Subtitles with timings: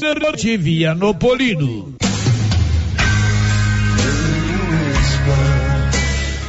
[0.00, 2.01] de Vianopolino.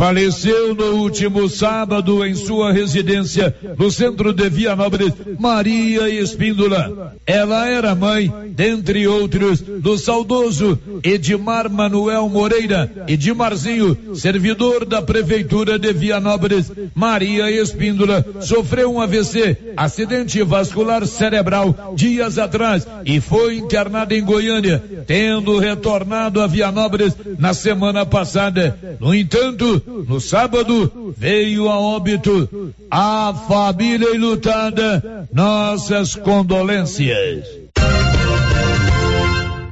[0.00, 7.14] Faleceu no último sábado em sua residência no centro de Vianópolis, Maria Espíndola.
[7.26, 15.92] Ela era mãe, dentre outros, do saudoso Edmar Manuel Moreira, Edmarzinho, servidor da prefeitura de
[15.92, 16.72] Vianópolis.
[16.94, 24.82] Maria Espíndola sofreu um AVC, acidente vascular cerebral, dias atrás e foi internada em Goiânia,
[25.06, 28.78] tendo retornado a Vianópolis na semana passada.
[28.98, 35.28] No entanto, no sábado veio a óbito a família enlutada.
[35.32, 37.69] Nossas condolências.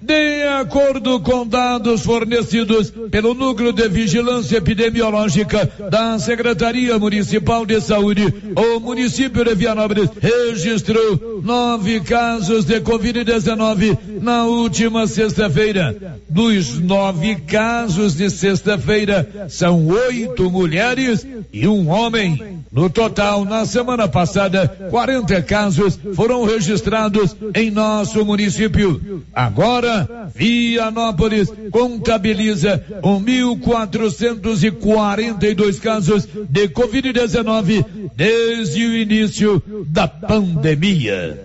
[0.09, 8.25] De acordo com dados fornecidos pelo Núcleo de Vigilância Epidemiológica da Secretaria Municipal de Saúde,
[8.57, 16.19] o município de Vianópolis registrou nove casos de Covid-19 na última sexta-feira.
[16.27, 22.65] Dos nove casos de sexta-feira, são oito mulheres e um homem.
[22.73, 29.23] No total, na semana passada, 40 casos foram registrados em nosso município.
[29.33, 29.98] Agora,
[30.35, 41.45] Vianópolis contabiliza 1.442 casos de Covid-19 desde o início da pandemia.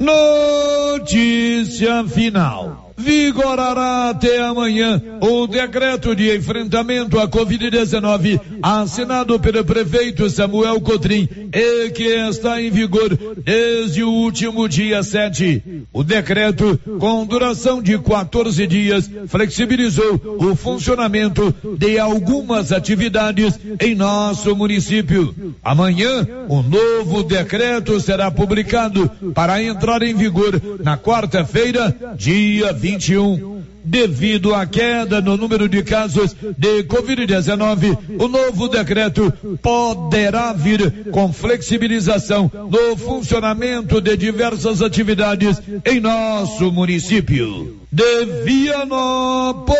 [0.00, 2.89] Notícia final.
[3.00, 11.90] Vigorará até amanhã o decreto de enfrentamento à Covid-19 assinado pelo prefeito Samuel Cotrim e
[11.90, 15.86] que está em vigor desde o último dia 7.
[15.92, 24.54] O decreto, com duração de 14 dias, flexibilizou o funcionamento de algumas atividades em nosso
[24.54, 25.54] município.
[25.64, 33.60] Amanhã, o novo decreto será publicado para entrar em vigor na quarta-feira, dia 20 21.
[33.82, 41.32] Devido à queda no número de casos de Covid-19, o novo decreto poderá vir com
[41.32, 47.80] flexibilização no funcionamento de diversas atividades em nosso município.
[47.90, 49.74] De Vianópolis,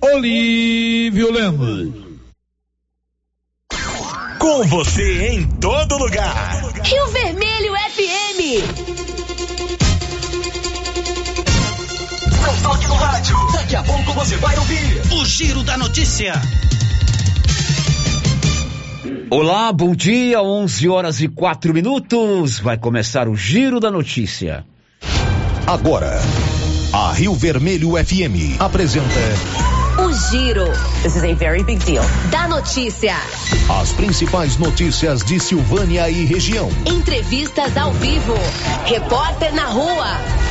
[0.00, 2.06] Olívio Lemos.
[4.38, 6.62] Com você em todo lugar.
[6.82, 8.95] Rio Vermelho FM.
[12.66, 13.36] Toque no rádio.
[13.52, 16.32] Daqui a pouco você vai ouvir o Giro da Notícia.
[19.30, 22.58] Olá, bom dia, 11 horas e 4 minutos.
[22.58, 24.64] Vai começar o Giro da Notícia.
[25.64, 26.20] Agora,
[26.92, 29.06] a Rio Vermelho FM apresenta.
[30.04, 30.66] O Giro.
[31.02, 32.04] This is a very big deal.
[32.32, 33.14] Da notícia.
[33.80, 36.68] As principais notícias de Silvânia e região.
[36.84, 38.34] Entrevistas ao vivo.
[38.84, 40.46] Repórter na rua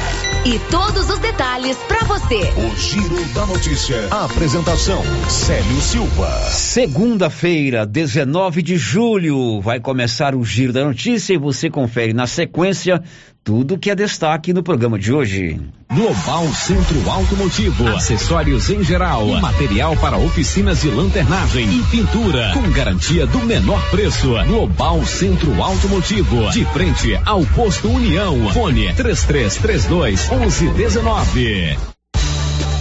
[0.46, 2.54] e todos os detalhes para você.
[2.56, 4.08] O Giro da Notícia.
[4.12, 6.30] A apresentação: Célio Silva.
[6.52, 13.02] Segunda-feira, 19 de julho, vai começar o Giro da Notícia e você confere na sequência
[13.46, 15.62] tudo que é destaque no programa de hoje.
[15.94, 23.28] Global Centro Automotivo, acessórios em geral, material para oficinas de lanternagem e pintura, com garantia
[23.28, 24.34] do menor preço.
[24.48, 28.50] Global Centro Automotivo, de frente ao posto União.
[28.52, 31.78] Fone 3332 1119.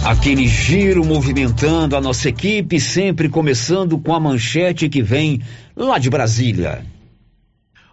[0.03, 5.43] Aquele giro movimentando a nossa equipe, sempre começando com a manchete que vem
[5.75, 6.94] lá de Brasília.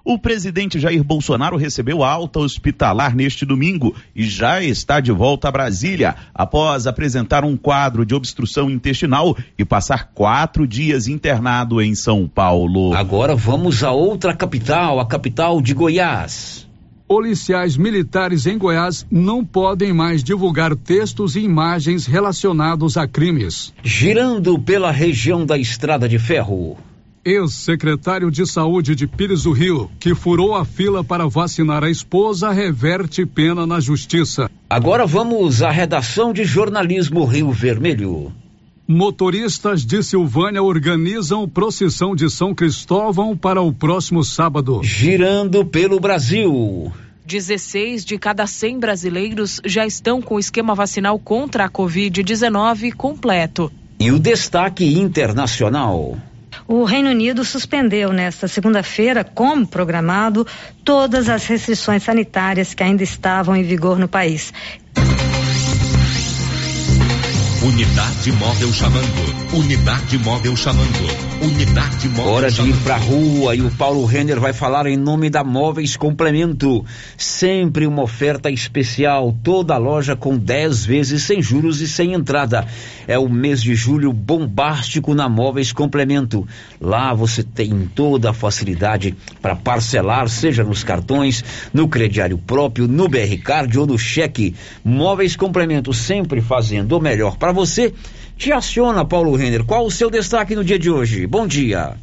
[0.05, 5.53] O presidente Jair Bolsonaro recebeu alta hospitalar neste domingo e já está de volta a
[5.53, 12.27] Brasília, após apresentar um quadro de obstrução intestinal e passar quatro dias internado em São
[12.27, 12.93] Paulo.
[12.95, 16.69] Agora vamos a outra capital, a capital de Goiás.
[17.07, 23.73] Policiais militares em Goiás não podem mais divulgar textos e imagens relacionados a crimes.
[23.85, 26.77] Girando pela região da Estrada de Ferro.
[27.25, 32.51] Ex-secretário de Saúde de Pires do Rio, que furou a fila para vacinar a esposa,
[32.51, 34.51] reverte pena na justiça.
[34.69, 38.33] Agora vamos à redação de jornalismo Rio Vermelho.
[38.89, 44.81] Motoristas de Silvânia organizam procissão de São Cristóvão para o próximo sábado.
[44.83, 46.93] Girando pelo Brasil.
[47.25, 53.71] 16 de cada 100 brasileiros já estão com o esquema vacinal contra a Covid-19 completo.
[54.01, 56.19] E o destaque internacional.
[56.75, 60.47] O Reino Unido suspendeu nesta segunda-feira, como programado,
[60.83, 64.55] todas as restrições sanitárias que ainda estavam em vigor no país.
[67.65, 69.57] Unidade móvel chamando.
[69.57, 71.33] Unidade móvel chamando.
[71.41, 75.31] Unidade móvel Hora de ir pra rua e o Paulo Renner vai falar em nome
[75.31, 76.85] da Móveis Complemento.
[77.17, 79.33] Sempre uma oferta especial.
[79.45, 82.67] Toda loja com 10 vezes sem juros e sem entrada.
[83.07, 86.45] É o mês de julho bombástico na Móveis Complemento.
[86.81, 93.09] Lá você tem toda a facilidade para parcelar, seja nos cartões, no crediário próprio, no
[93.09, 94.57] BR Card ou no cheque.
[94.85, 97.93] Móveis Complemento sempre fazendo o melhor para você.
[98.37, 99.65] Te aciona, Paulo Renner.
[99.65, 101.27] Qual o seu destaque no dia de hoje?
[101.27, 101.95] Bom dia.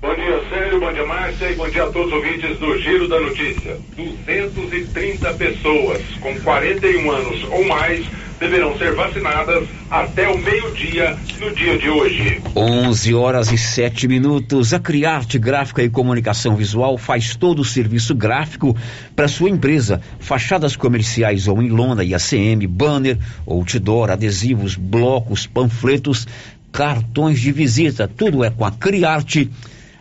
[0.00, 0.80] Bom dia, Sérgio.
[0.80, 1.50] Bom dia, Márcia.
[1.50, 3.76] E bom dia a todos os ouvintes do Giro da Notícia.
[3.96, 8.06] 230 pessoas com 41 anos ou mais
[8.38, 12.40] deverão ser vacinadas até o meio-dia no dia de hoje.
[12.54, 14.72] 11 horas e 7 minutos.
[14.72, 18.76] A Criarte Gráfica e Comunicação Visual faz todo o serviço gráfico
[19.16, 20.00] para sua empresa.
[20.20, 26.26] Fachadas comerciais ou em lona e ACM, banner, outdoor, adesivos, blocos, panfletos,
[26.70, 28.08] cartões de visita.
[28.08, 29.50] Tudo é com a Criarte.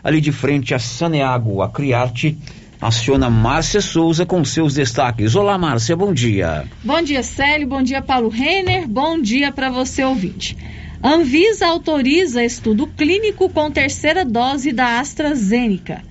[0.04, 2.38] Ali de frente a Saneago, a Criarte
[2.82, 5.36] aciona Márcia Souza com seus destaques.
[5.36, 6.66] Olá, Márcia, bom dia.
[6.84, 7.68] Bom dia, Célio.
[7.68, 8.88] Bom dia, Paulo Renner.
[8.88, 10.58] Bom dia para você, ouvinte.
[11.04, 16.02] Anvisa autoriza estudo clínico com terceira dose da AstraZeneca.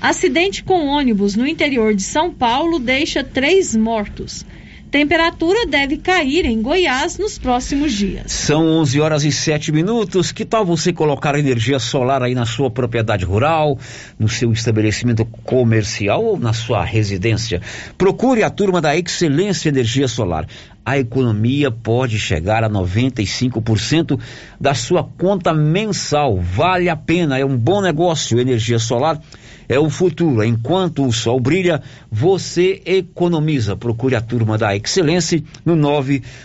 [0.00, 4.46] Acidente com ônibus no interior de São Paulo deixa três mortos.
[4.90, 8.32] Temperatura deve cair em Goiás nos próximos dias.
[8.32, 10.32] São 11 horas e 7 minutos.
[10.32, 13.78] Que tal você colocar energia solar aí na sua propriedade rural,
[14.18, 17.60] no seu estabelecimento comercial ou na sua residência?
[17.98, 20.46] Procure a turma da Excelência Energia Solar.
[20.86, 24.18] A economia pode chegar a 95%
[24.58, 26.40] da sua conta mensal.
[26.40, 28.40] Vale a pena, é um bom negócio.
[28.40, 29.20] Energia solar
[29.68, 30.42] é o futuro.
[30.42, 33.76] Enquanto o sol brilha, você economiza.
[33.76, 35.76] Procure a turma da Excelência no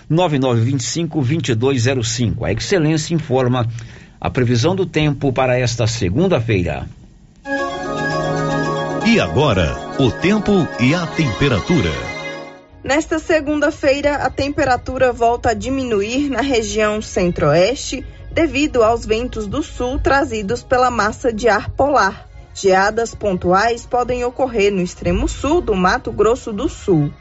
[0.09, 2.43] 99925-2205.
[2.43, 3.67] A Excelência informa
[4.19, 6.85] a previsão do tempo para esta segunda-feira.
[9.05, 11.91] E agora, o tempo e a temperatura.
[12.83, 19.99] Nesta segunda-feira, a temperatura volta a diminuir na região centro-oeste devido aos ventos do sul
[19.99, 22.32] trazidos pela massa de ar polar.
[22.53, 27.11] Geadas pontuais podem ocorrer no extremo sul do Mato Grosso do Sul.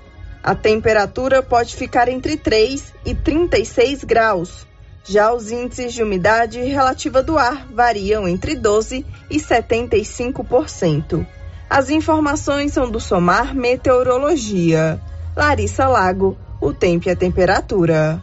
[0.42, 4.66] A temperatura pode ficar entre 3 e 36 graus.
[5.04, 11.26] Já os índices de umidade relativa do ar variam entre 12 e 75%.
[11.68, 15.00] As informações são do Somar Meteorologia.
[15.34, 18.22] Larissa Lago, o tempo e a temperatura.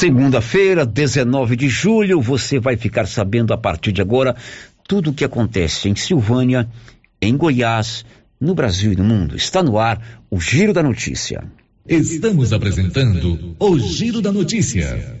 [0.00, 4.34] Segunda-feira, 19 de julho, você vai ficar sabendo a partir de agora
[4.88, 6.66] tudo o que acontece em Silvânia,
[7.20, 8.06] em Goiás,
[8.40, 9.36] no Brasil e no mundo.
[9.36, 11.44] Está no ar o Giro da Notícia.
[11.86, 15.20] Estamos apresentando o Giro da Notícia.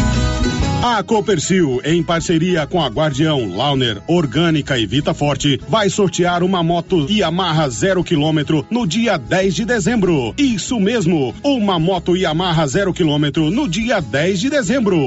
[0.83, 6.63] A Copercil, em parceria com a Guardião, Launer, Orgânica e Vita Forte, vai sortear uma
[6.63, 10.33] moto Yamaha zero quilômetro no dia 10 de dezembro.
[10.39, 15.05] Isso mesmo, uma moto Yamaha zero quilômetro no dia 10 de dezembro.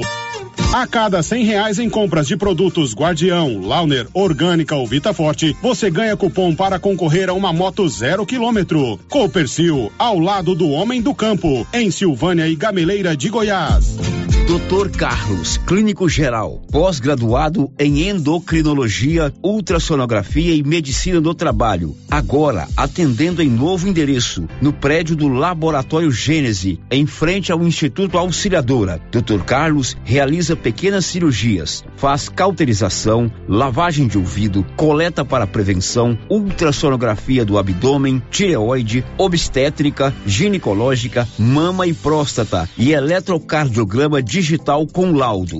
[0.73, 5.89] A cada cem reais em compras de produtos Guardião, Launer, Orgânica ou Vita Forte, você
[5.89, 8.99] ganha cupom para concorrer a uma moto zero quilômetro.
[9.09, 13.97] Copercil, ao lado do homem do campo, em Silvânia e Gameleira de Goiás.
[14.45, 14.95] Dr.
[14.95, 21.97] Carlos, clínico geral, pós-graduado em endocrinologia, ultrassonografia e medicina do trabalho.
[22.11, 29.01] Agora, atendendo em novo endereço, no prédio do Laboratório Gênese, em frente ao Instituto Auxiliadora.
[29.11, 29.43] Dr.
[29.43, 38.21] Carlos realiza pequenas cirurgias, faz cauterização, lavagem de ouvido, coleta para prevenção, ultrassonografia do abdômen,
[38.29, 45.59] tireoide, obstétrica, ginecológica, mama e próstata e eletrocardiograma digital com laudo.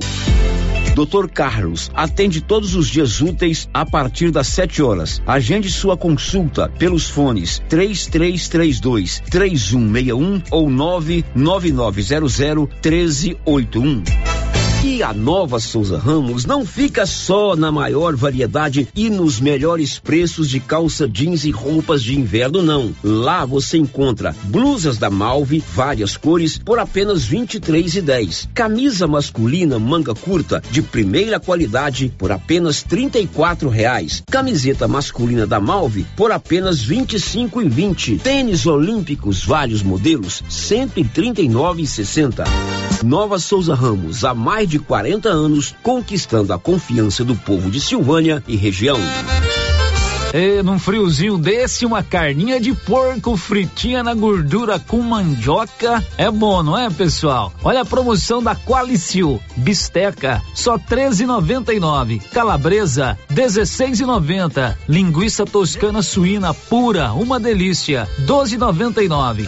[0.96, 1.28] Dr.
[1.28, 5.22] Carlos atende todos os dias úteis a partir das 7 horas.
[5.28, 14.55] Agende sua consulta pelos fones 3332 3161 ou 99900 1381.
[14.88, 20.48] E a Nova Souza Ramos não fica só na maior variedade e nos melhores preços
[20.48, 22.94] de calça jeans e roupas de inverno, não.
[23.04, 28.48] Lá você encontra blusas da Malve, várias cores, por apenas R$ 23,10.
[28.54, 34.22] Camisa masculina manga curta de primeira qualidade por apenas 34 reais.
[34.30, 38.22] Camiseta masculina da Malve por apenas R$ 25,20.
[38.22, 42.46] Tênis olímpicos vários modelos R$ 139,60.
[43.04, 48.44] Nova Souza Ramos, há mais de 40 anos, conquistando a confiança do povo de Silvânia
[48.48, 49.00] e região.
[50.38, 56.62] E num friozinho desse, uma carninha de porco fritinha na gordura com mandioca é bom,
[56.62, 57.54] não é, pessoal?
[57.64, 59.40] Olha a promoção da Qualicil.
[59.56, 62.22] Bisteca, só 13,99.
[62.34, 64.76] Calabresa, 16,90.
[64.90, 69.48] Linguiça toscana suína pura, uma delícia, 12,99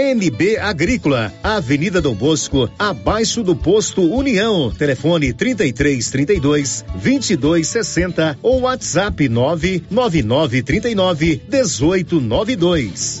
[0.00, 4.72] NB Agrícola, Avenida Dom Bosco, abaixo do posto União.
[4.72, 13.20] Telefone 33 32 22 60 ou WhatsApp 999 39 18 92.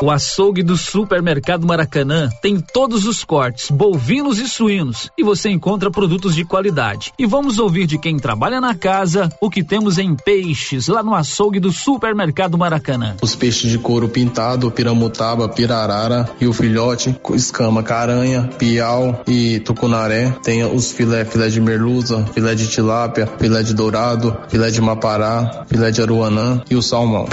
[0.00, 5.90] O açougue do Supermercado Maracanã tem todos os cortes, bovinos e suínos, e você encontra
[5.90, 7.12] produtos de qualidade.
[7.18, 11.16] E vamos ouvir de quem trabalha na casa o que temos em peixes lá no
[11.16, 13.16] açougue do Supermercado Maracanã.
[13.20, 20.30] Os peixes de couro pintado, piramutaba, pirarara e o filhote, escama, caranha, piau e tucunaré.
[20.44, 25.64] Tem os filé, filé de merluza, filé de tilápia, filé de dourado, filé de mapará,
[25.66, 27.26] filé de aruanã e o salmão.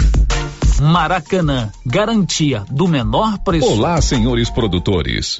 [0.81, 3.65] Maracanã, garantia do menor preço.
[3.67, 5.39] Olá, senhores produtores.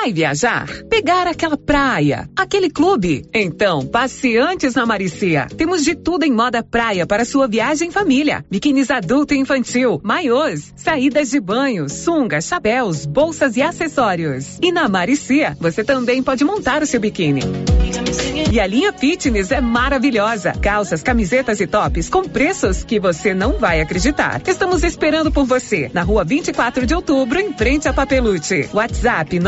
[0.00, 0.68] Vai viajar?
[0.88, 2.30] Pegar aquela praia?
[2.36, 3.28] Aquele clube?
[3.34, 5.48] Então, passe antes na Maricia.
[5.56, 8.44] Temos de tudo em moda praia para sua viagem em família.
[8.48, 14.58] Biquínis adulto e infantil, maiôs, saídas de banho, sungas, chapéus, bolsas e acessórios.
[14.62, 17.40] E na Maricia, você também pode montar o seu biquíni.
[18.50, 20.52] E a linha fitness é maravilhosa.
[20.52, 24.40] Calças, camisetas e tops com preços que você não vai acreditar.
[24.46, 28.70] Estamos esperando por você na rua 24 de outubro, em frente a Papelute.
[28.72, 29.38] WhatsApp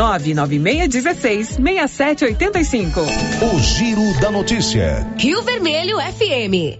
[0.46, 3.00] 99616 6785.
[3.44, 5.06] O Giro da Notícia.
[5.18, 6.78] Rio Vermelho FM.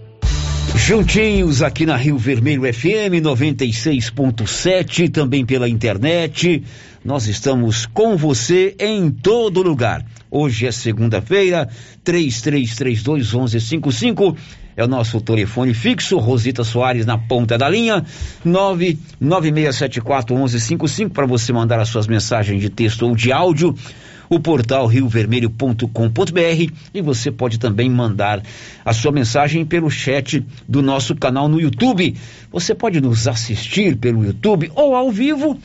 [0.75, 6.63] Juntinhos aqui na Rio Vermelho FM 96.7, também pela internet.
[7.05, 10.03] Nós estamos com você em todo lugar.
[10.29, 11.69] Hoje é segunda-feira,
[12.03, 14.35] 3332 1155
[14.75, 16.17] é o nosso telefone fixo.
[16.17, 18.05] Rosita Soares na ponta da linha,
[18.43, 23.75] 99674 1155 para você mandar as suas mensagens de texto ou de áudio.
[24.29, 28.41] O portal riovermelho.com.br e você pode também mandar
[28.85, 32.15] a sua mensagem pelo chat do nosso canal no YouTube.
[32.49, 35.59] Você pode nos assistir pelo YouTube ou ao vivo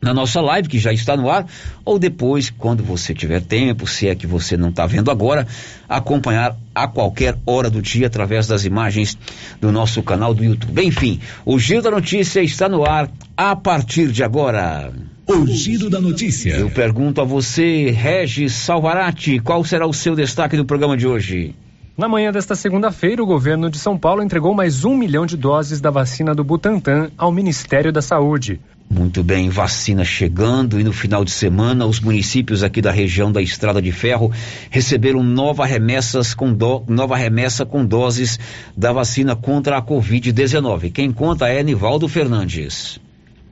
[0.00, 1.46] na nossa live, que já está no ar,
[1.84, 5.46] ou depois, quando você tiver tempo, se é que você não está vendo agora,
[5.88, 9.18] acompanhar a qualquer hora do dia através das imagens
[9.60, 10.82] do nosso canal do YouTube.
[10.84, 14.92] Enfim, o Giro da Notícia está no ar a partir de agora.
[15.26, 16.54] O Giro da Notícia.
[16.54, 21.54] Eu pergunto a você, Regis Salvarati, qual será o seu destaque do programa de hoje?
[21.98, 25.80] Na manhã desta segunda-feira, o governo de São Paulo entregou mais um milhão de doses
[25.80, 28.60] da vacina do Butantan ao Ministério da Saúde.
[28.90, 33.42] Muito bem, vacina chegando e no final de semana os municípios aqui da região da
[33.42, 34.32] Estrada de Ferro
[34.70, 38.38] receberam nova remessas com do, nova remessa com doses
[38.74, 40.90] da vacina contra a Covid-19.
[40.90, 42.98] Quem conta é Nivaldo Fernandes.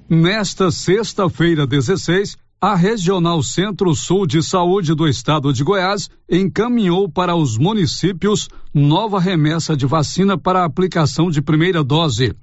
[0.09, 7.59] Nesta sexta-feira, 16, a Regional Centro-Sul de Saúde do Estado de Goiás encaminhou para os
[7.59, 12.35] municípios nova remessa de vacina para aplicação de primeira dose.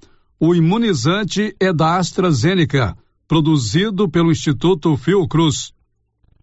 [0.45, 2.97] O imunizante é da AstraZeneca,
[3.29, 5.71] produzido pelo Instituto Fiocruz.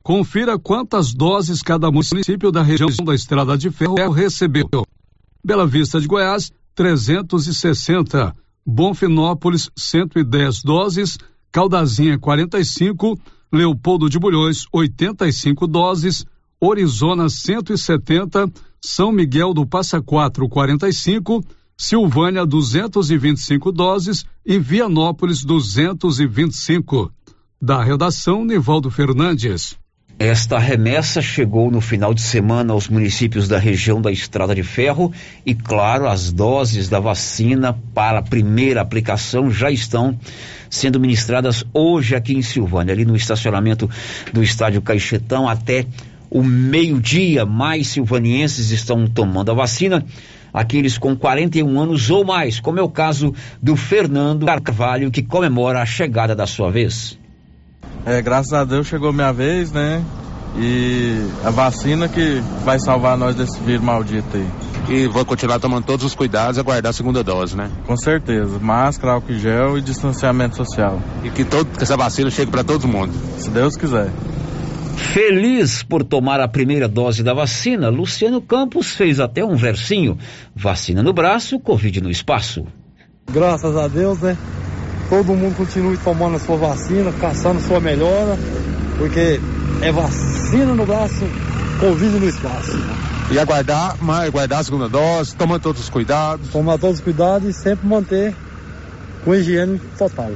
[0.02, 4.70] Confira quantas doses cada município da região da Estrada de Ferro recebeu.
[5.44, 8.34] Bela Vista de Goiás, 360.
[8.64, 11.18] Bonfinópolis, 110 doses.
[11.52, 13.20] Caldazinha, 45.
[13.52, 16.24] Leopoldo de Bulhões, 85 doses.
[16.58, 18.50] Orizona, 170.
[18.80, 21.44] São Miguel do Passa Quatro, 45.
[21.80, 24.26] Silvânia, 225 doses.
[24.44, 27.10] E Vianópolis, 225.
[27.58, 29.78] Da redação, Nivaldo Fernandes.
[30.18, 35.10] Esta remessa chegou no final de semana aos municípios da região da Estrada de Ferro
[35.46, 40.18] e, claro, as doses da vacina para a primeira aplicação já estão
[40.68, 43.88] sendo ministradas hoje aqui em Silvânia, ali no estacionamento
[44.34, 45.86] do estádio Caixetão, até
[46.30, 47.46] o meio-dia.
[47.46, 50.04] Mais silvanienses estão tomando a vacina,
[50.52, 55.80] aqueles com 41 anos ou mais, como é o caso do Fernando Carvalho, que comemora
[55.80, 57.18] a chegada da sua vez.
[58.04, 60.02] É, graças a Deus chegou minha vez, né?
[60.56, 64.46] E a vacina que vai salvar nós desse vírus maldito aí.
[64.88, 67.70] E vou continuar tomando todos os cuidados e aguardar a segunda dose, né?
[67.86, 68.58] Com certeza.
[68.58, 71.00] Máscara, álcool gel e distanciamento social.
[71.22, 73.12] E que, todo, que essa vacina chegue para todo mundo.
[73.38, 74.10] Se Deus quiser.
[75.12, 80.16] Feliz por tomar a primeira dose da vacina, Luciano Campos fez até um versinho:
[80.54, 82.66] vacina no braço, Covid no espaço.
[83.30, 84.36] Graças a Deus, né?
[85.10, 88.38] todo mundo continue tomando a sua vacina, caçando sua melhora,
[88.96, 89.40] porque
[89.82, 91.26] é vacina no braço,
[91.80, 92.78] Covid no espaço.
[93.32, 96.48] E aguardar, mas aguardar a segunda dose, tomando todos os cuidados.
[96.50, 98.34] Tomar todos os cuidados e sempre manter
[99.24, 100.30] com higiene total.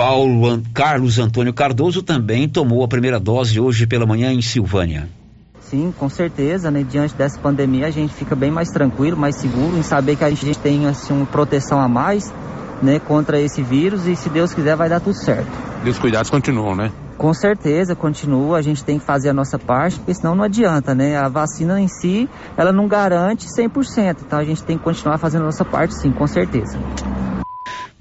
[0.00, 5.06] Paulo Carlos Antônio Cardoso também tomou a primeira dose hoje pela manhã em Silvânia.
[5.60, 6.82] Sim, com certeza, né?
[6.82, 10.30] Diante dessa pandemia a gente fica bem mais tranquilo, mais seguro em saber que a
[10.30, 12.32] gente tem assim uma proteção a mais
[12.80, 15.50] né, contra esse vírus e se Deus quiser vai dar tudo certo.
[15.84, 16.90] E os cuidados continuam, né?
[17.18, 18.56] Com certeza, continua.
[18.56, 21.18] A gente tem que fazer a nossa parte, porque senão não adianta, né?
[21.18, 24.16] A vacina em si, ela não garante 100%.
[24.26, 26.78] Então a gente tem que continuar fazendo a nossa parte, sim, com certeza.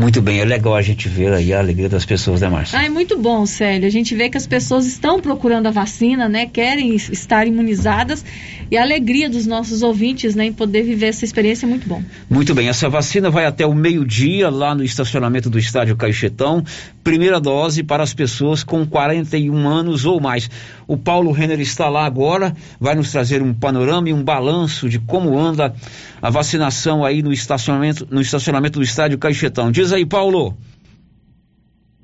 [0.02, 2.80] Muito bem, é legal a gente ver aí a alegria das pessoas, né, Márcia?
[2.80, 3.86] Ah, é muito bom, Célio.
[3.86, 6.46] A gente vê que as pessoas estão procurando a vacina, né?
[6.46, 8.24] Querem estar imunizadas
[8.72, 12.04] e a alegria dos nossos ouvintes, né, em poder viver essa experiência é muito bom.
[12.30, 16.64] Muito bem, essa vacina vai até o meio-dia lá no estacionamento do estádio Caixetão.
[17.04, 20.50] Primeira dose para as pessoas com 41 anos ou mais.
[20.88, 25.00] O Paulo Renner está lá agora, vai nos trazer um panorama e um balanço de
[25.00, 25.74] como anda
[26.22, 29.72] a vacinação aí no estacionamento, no estacionamento do estádio Caixetão.
[29.72, 30.54] Diz aí, Paulo.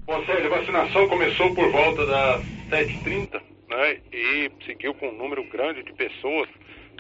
[0.06, 3.98] Bom, Sérgio, a vacinação começou por volta das 7h30, né?
[4.14, 6.48] E seguiu com um número grande de pessoas,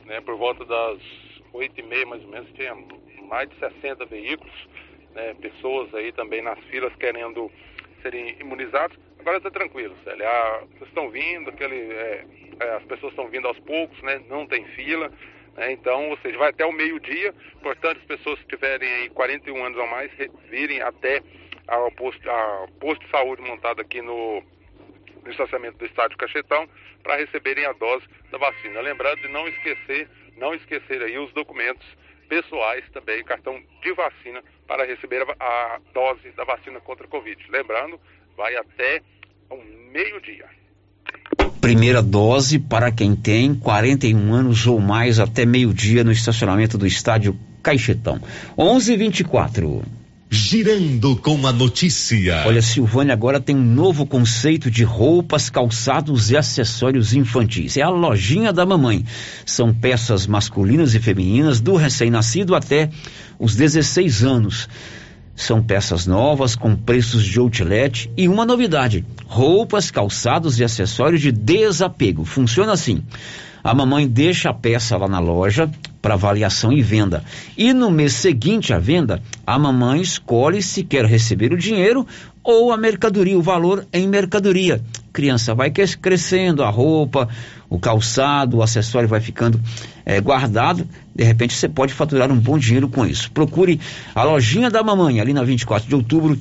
[0.05, 0.21] né?
[0.21, 0.97] Por volta das
[1.53, 2.75] 8h30, mais ou menos, tinha
[3.29, 4.53] mais de 60 veículos,
[5.13, 5.33] né?
[5.35, 7.51] Pessoas aí também nas filas querendo
[8.01, 8.97] serem imunizados.
[9.19, 10.27] Agora está tranquilo, Célia.
[10.27, 12.25] Ah, estão vindo, aquele, é,
[12.59, 14.21] é, as pessoas estão vindo aos poucos, né?
[14.29, 15.11] Não tem fila.
[15.55, 15.71] Né?
[15.71, 17.33] Então, ou seja, vai até o meio-dia.
[17.61, 20.11] Portanto, as pessoas que tiverem aí 41 anos ou mais
[20.49, 21.21] virem até
[21.67, 24.43] ao posto, ao posto de saúde montado aqui no,
[25.23, 26.67] no estacionamento do estádio Cachetão
[27.01, 28.81] para receberem a dose da vacina.
[28.81, 31.85] Lembrando de não esquecer, não esquecer aí os documentos
[32.27, 37.43] pessoais também, cartão de vacina para receber a, a dose da vacina contra a Covid.
[37.49, 37.99] Lembrando,
[38.35, 39.01] vai até
[39.49, 40.49] o meio-dia
[41.65, 47.35] primeira dose para quem tem 41 anos ou mais até meio-dia no estacionamento do estádio
[47.63, 48.21] Caixetão.
[48.55, 49.81] 11:24.
[50.29, 52.43] Girando com a notícia.
[52.45, 57.77] Olha, Silvânia agora tem um novo conceito de roupas, calçados e acessórios infantis.
[57.77, 59.03] É a lojinha da mamãe.
[59.43, 62.91] São peças masculinas e femininas do recém-nascido até
[63.39, 64.69] os 16 anos.
[65.35, 71.31] São peças novas com preços de outlet e uma novidade: roupas, calçados e acessórios de
[71.31, 72.23] desapego.
[72.23, 73.03] Funciona assim:
[73.65, 75.67] a mamãe deixa a peça lá na loja
[75.99, 77.23] para avaliação e venda.
[77.57, 82.05] E no mês seguinte à venda, a mamãe escolhe se quer receber o dinheiro
[82.43, 84.83] ou a mercadoria, o valor em mercadoria.
[85.11, 87.27] Criança vai crescendo, a roupa,
[87.69, 89.59] o calçado, o acessório vai ficando
[90.05, 90.87] é, guardado.
[91.13, 93.31] De repente você pode faturar um bom dinheiro com isso.
[93.31, 93.79] Procure
[94.13, 96.37] a lojinha da mamãe ali na 24 de outubro,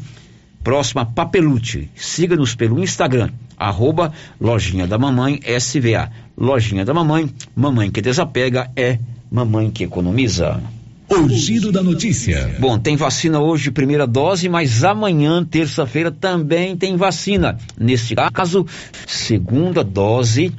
[0.63, 1.91] próxima a Papelute.
[1.95, 6.11] Siga-nos pelo Instagram, arroba Lojinha da Mamãe SVA.
[6.37, 8.99] Lojinha da Mamãe, mamãe que desapega é
[9.31, 10.61] mamãe que economiza.
[11.09, 12.57] O giro da notícia.
[12.59, 17.59] Bom, tem vacina hoje, primeira dose, mas amanhã, terça-feira, também tem vacina.
[17.79, 18.67] Neste caso,
[19.07, 20.53] segunda dose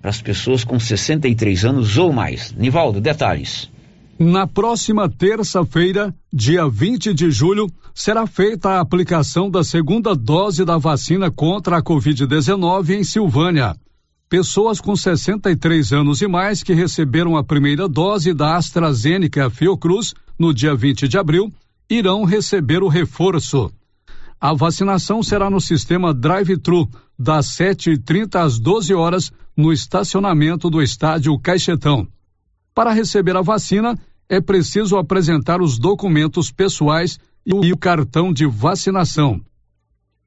[0.00, 2.52] para as pessoas com 63 anos ou mais.
[2.52, 3.70] Nivaldo, detalhes.
[4.18, 10.76] Na próxima terça-feira, dia 20 de julho, será feita a aplicação da segunda dose da
[10.76, 13.74] vacina contra a Covid-19 em Silvânia.
[14.28, 20.54] Pessoas com 63 anos e mais que receberam a primeira dose da AstraZeneca Fiocruz no
[20.54, 21.52] dia 20 de abril
[21.88, 23.72] irão receber o reforço.
[24.40, 31.38] A vacinação será no sistema drive-thru, das 7h30 às 12 horas, no estacionamento do estádio
[31.38, 32.08] Caixetão.
[32.74, 33.98] Para receber a vacina,
[34.30, 39.42] é preciso apresentar os documentos pessoais e o cartão de vacinação.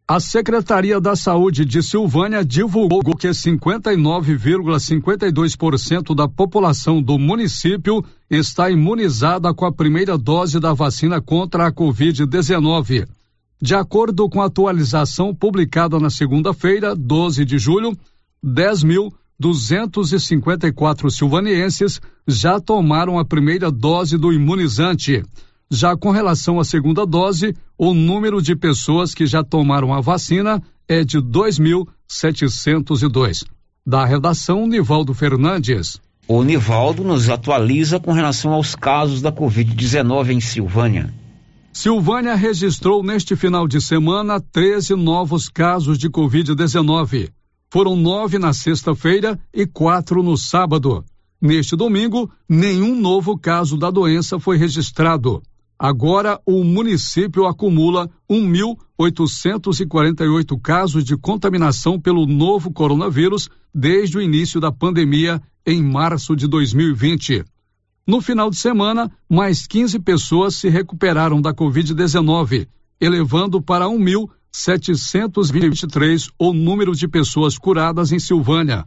[0.08, 9.52] A Secretaria da Saúde de Silvânia divulgou que 59,52% da população do município está imunizada
[9.56, 13.08] com a primeira dose da vacina contra a Covid-19.
[13.64, 17.98] De acordo com a atualização publicada na segunda-feira, 12 de julho,
[18.46, 25.24] 10.254 silvanienses já tomaram a primeira dose do imunizante.
[25.72, 30.62] Já com relação à segunda dose, o número de pessoas que já tomaram a vacina
[30.86, 33.46] é de 2.702.
[33.88, 36.02] Da redação, Nivaldo Fernandes.
[36.28, 41.23] O Nivaldo nos atualiza com relação aos casos da Covid-19 em Silvânia.
[41.76, 47.32] Silvânia registrou neste final de semana 13 novos casos de Covid-19.
[47.72, 51.04] Foram nove na sexta-feira e quatro no sábado.
[51.42, 55.42] Neste domingo, nenhum novo caso da doença foi registrado.
[55.78, 64.72] Agora, o município acumula 1.848 casos de contaminação pelo novo coronavírus desde o início da
[64.72, 67.44] pandemia em março de 2020.
[68.06, 72.68] No final de semana, mais 15 pessoas se recuperaram da Covid-19,
[73.00, 78.84] elevando para 1.723 o número de pessoas curadas em Silvânia.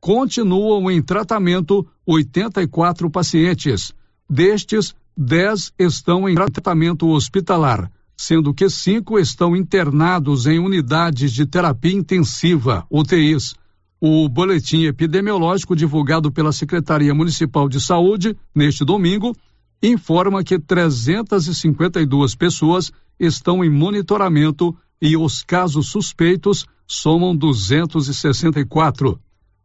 [0.00, 3.94] Continuam em tratamento 84 pacientes.
[4.28, 11.92] Destes, 10 estão em tratamento hospitalar, sendo que cinco estão internados em unidades de terapia
[11.92, 13.54] intensiva, UTIs.
[14.00, 19.34] O boletim epidemiológico divulgado pela Secretaria Municipal de Saúde neste domingo
[19.82, 29.18] informa que 352 pessoas estão em monitoramento e os casos suspeitos somam 264.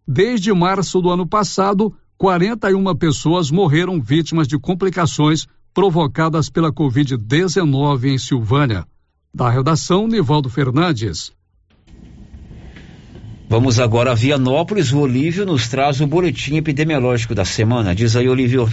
[0.07, 8.17] Desde março do ano passado, 41 pessoas morreram vítimas de complicações provocadas pela Covid-19 em
[8.17, 8.85] Silvânia.
[9.33, 11.33] Da redação, Nivaldo Fernandes.
[13.51, 14.93] Vamos agora a Vianópolis.
[14.93, 17.93] O Olívio nos traz o boletim epidemiológico da semana.
[17.93, 18.69] Diz aí, Olívio.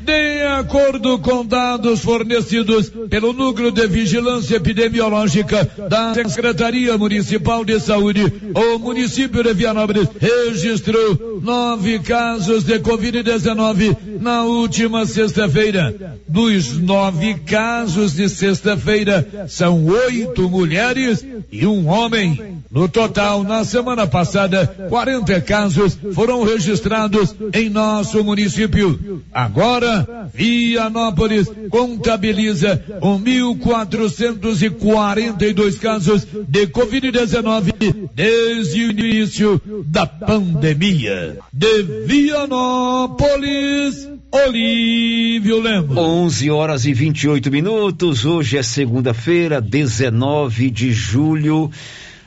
[0.00, 8.32] De acordo com dados fornecidos pelo Núcleo de Vigilância Epidemiológica da Secretaria Municipal de Saúde,
[8.54, 16.18] o município de Vianópolis registrou nove casos de Covid-19 na última sexta-feira.
[16.26, 22.58] Dos nove casos de sexta-feira, são oito mulheres e um homem.
[22.70, 29.22] No total, na semana passada, 40 casos foram registrados em nosso município.
[29.32, 29.87] Agora,
[30.32, 41.38] Vianópolis contabiliza 1.442 casos de Covid-19 desde o início da pandemia.
[41.52, 45.96] De Vianópolis, Olívio Lemos.
[45.96, 48.24] 11 horas e 28 minutos.
[48.24, 51.70] Hoje é segunda-feira, 19 de julho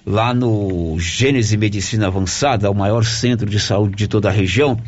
[0.05, 4.79] lá no Gênese Medicina Avançada, o maior centro de saúde de toda a região.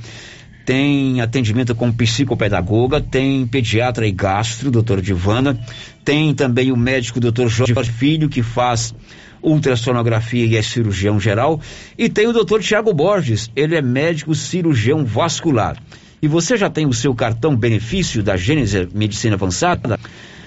[0.66, 5.60] Tem atendimento com psicopedagoga, tem pediatra e gastro, doutor Divana,
[6.06, 8.96] tem também o médico doutor Jorge Filho, que faz
[9.42, 11.60] ultrassonografia e é cirurgião geral,
[11.98, 15.78] e tem o doutor Tiago Borges, ele é médico cirurgião vascular.
[16.22, 20.00] E você já tem o seu cartão benefício da Gênese Medicina Avançada?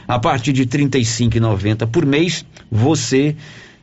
[0.08, 3.36] A partir de R$ 35,90 por mês, você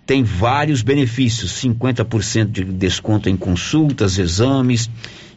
[0.05, 4.89] tem vários benefícios: 50% de desconto em consultas, exames,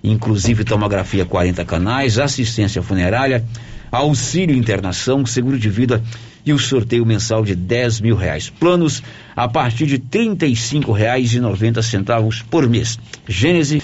[0.02, 3.44] inclusive tomografia 40 canais, assistência funerária,
[3.90, 6.02] auxílio internação, seguro de vida
[6.44, 8.48] e o sorteio mensal de 10 mil reais.
[8.48, 9.02] Planos
[9.34, 12.98] a partir de R$ reais e noventa centavos por mês.
[13.28, 13.82] Gênese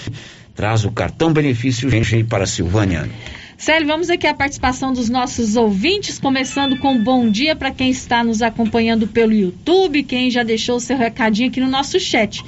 [0.55, 3.09] traz o cartão benefício Gênese para Silvânia.
[3.63, 8.21] Célio, vamos aqui a participação dos nossos ouvintes, começando com bom dia para quem está
[8.21, 12.43] nos acompanhando pelo YouTube, quem já deixou o seu recadinho aqui no nosso chat.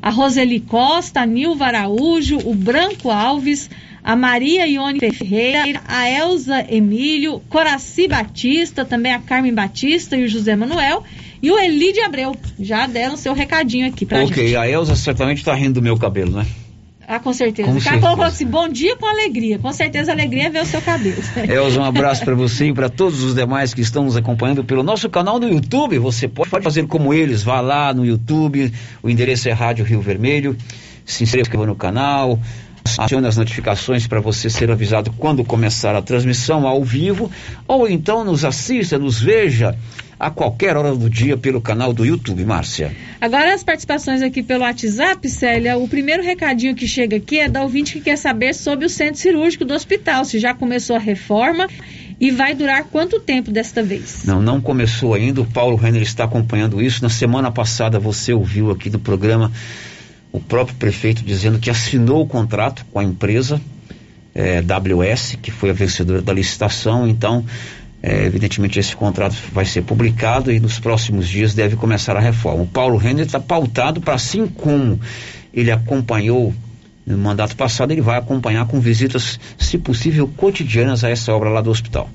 [0.00, 3.68] A Roseli Costa, a Nilva Araújo, o Branco Alves,
[4.00, 10.28] a Maria Ione Ferreira, a Elza Emílio, Coraci Batista, também a Carmen Batista e o
[10.28, 11.02] José Manuel.
[11.42, 14.54] E o Elide Abreu, já deram seu recadinho aqui pra okay, gente.
[14.54, 16.46] Ok, a Elza certamente está rindo do meu cabelo, né?
[17.12, 17.68] Ah, com certeza.
[17.68, 19.58] Com o cara colocou assim, bom dia com alegria.
[19.58, 21.20] Com certeza, alegria é ver o seu cabelo.
[21.50, 24.84] Elza, um abraço para você e para todos os demais que estão nos acompanhando pelo
[24.84, 25.98] nosso canal no YouTube.
[25.98, 30.56] Você pode fazer como eles, vá lá no YouTube, o endereço é Rádio Rio Vermelho.
[31.04, 32.38] se inscreva no canal,
[32.96, 37.28] acione as notificações para você ser avisado quando começar a transmissão ao vivo,
[37.66, 39.76] ou então nos assista, nos veja
[40.20, 42.94] a qualquer hora do dia pelo canal do YouTube, Márcia.
[43.18, 45.78] Agora as participações aqui pelo WhatsApp, Célia.
[45.78, 49.18] O primeiro recadinho que chega aqui é da ouvinte que quer saber sobre o centro
[49.18, 51.66] cirúrgico do hospital, se já começou a reforma
[52.20, 54.24] e vai durar quanto tempo desta vez?
[54.26, 55.40] Não, não começou ainda.
[55.40, 57.02] O Paulo Renner está acompanhando isso.
[57.02, 59.50] Na semana passada você ouviu aqui no programa
[60.30, 63.58] o próprio prefeito dizendo que assinou o contrato com a empresa
[64.34, 67.08] é, WS, que foi a vencedora da licitação.
[67.08, 67.44] Então,
[68.02, 72.62] é, evidentemente, esse contrato vai ser publicado e nos próximos dias deve começar a reforma.
[72.62, 74.98] O Paulo Renner está pautado para, assim como
[75.52, 76.54] ele acompanhou
[77.06, 81.60] no mandato passado, ele vai acompanhar com visitas, se possível, cotidianas a essa obra lá
[81.60, 82.08] do hospital.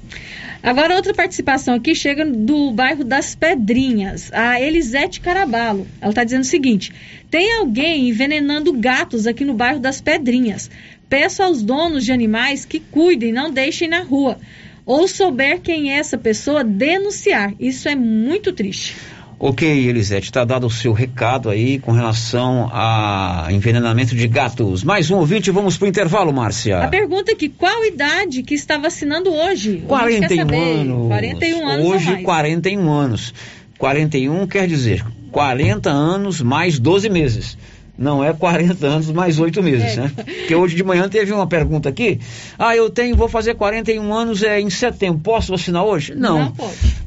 [0.63, 5.85] Agora, outra participação aqui chega do bairro das Pedrinhas, a Elisete Carabalo.
[6.01, 6.91] Ela está dizendo o seguinte:
[7.29, 10.71] tem alguém envenenando gatos aqui no bairro das Pedrinhas.
[11.07, 14.39] Peço aos donos de animais que cuidem, não deixem na rua.
[14.85, 17.53] Ou souber quem é essa pessoa, denunciar.
[17.59, 18.95] Isso é muito triste.
[19.37, 24.83] Ok, Elisete, está dado o seu recado aí com relação a envenenamento de gatos.
[24.83, 26.79] Mais um ouvinte, vamos para o intervalo, Márcia.
[26.79, 29.83] A pergunta é que qual idade que está vacinando hoje?
[29.87, 30.55] O ouvinte quer 41 saber.
[30.55, 31.07] anos.
[31.07, 32.25] 41 anos Hoje, ou mais.
[32.25, 33.33] 41 anos.
[33.77, 37.57] 41 quer dizer 40 anos mais 12 meses.
[37.97, 40.01] Não é 40 anos mais 8 meses, É.
[40.01, 40.11] né?
[40.15, 42.19] Porque hoje de manhã teve uma pergunta aqui.
[42.59, 45.19] Ah, eu tenho, vou fazer 41 anos é, em setembro.
[45.19, 46.13] Posso vacinar hoje?
[46.13, 46.39] Não.
[46.39, 46.53] Não.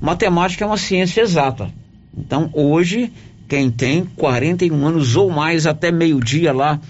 [0.01, 1.71] Matemática é uma ciência exata.
[2.17, 3.13] Então, hoje,
[3.47, 6.81] quem tem 41 anos ou mais até meio-dia lá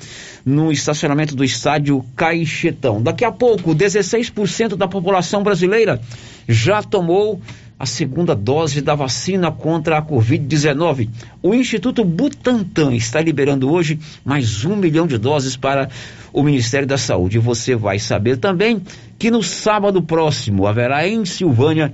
[0.44, 3.02] no estacionamento do estádio Caixetão.
[3.02, 6.00] Daqui a pouco, 16% da população brasileira
[6.48, 7.40] já tomou
[7.78, 11.08] a segunda dose da vacina contra a Covid-19.
[11.40, 15.88] O Instituto Butantan está liberando hoje mais um milhão de doses para
[16.32, 17.36] o Ministério da Saúde.
[17.36, 18.82] E você vai saber também
[19.18, 21.92] que no sábado próximo haverá em Silvânia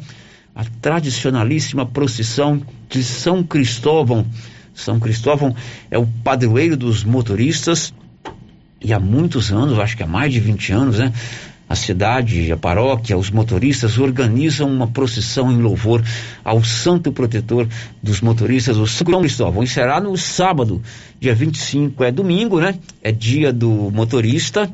[0.55, 4.27] a tradicionalíssima procissão de São Cristóvão.
[4.73, 5.55] São Cristóvão
[5.91, 7.93] é o padroeiro dos motoristas
[8.81, 11.13] e há muitos anos, acho que há mais de 20 anos, né?
[11.69, 16.03] A cidade, a paróquia, os motoristas organizam uma procissão em louvor
[16.45, 17.67] ao santo protetor
[18.03, 19.63] dos motoristas, o São Cristóvão.
[19.63, 20.83] E será no sábado,
[21.19, 22.79] dia 25, é domingo, né?
[23.03, 24.71] É dia do motorista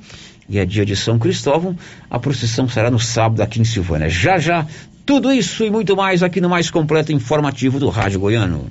[0.48, 1.76] e é dia de São Cristóvão.
[2.11, 4.09] A procissão será no sábado aqui em Silvânia.
[4.09, 4.66] Já já,
[5.07, 8.68] tudo isso e muito mais aqui no mais completo informativo do Rádio Goiano.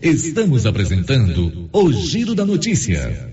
[0.00, 3.32] Estamos apresentando o Giro da Notícia.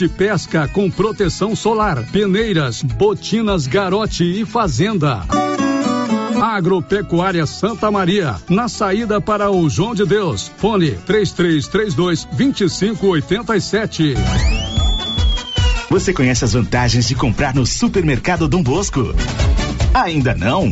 [0.07, 5.21] pesca com proteção solar, peneiras, botinas garote e fazenda.
[6.41, 10.51] Agropecuária Santa Maria, na saída para o João de Deus.
[10.57, 14.15] Fone 3332 2587.
[15.89, 19.13] Você conhece as vantagens de comprar no supermercado Dom Bosco?
[19.93, 20.71] Ainda não?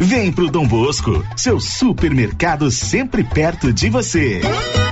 [0.00, 4.40] Vem pro Dom Bosco, seu supermercado sempre perto de você.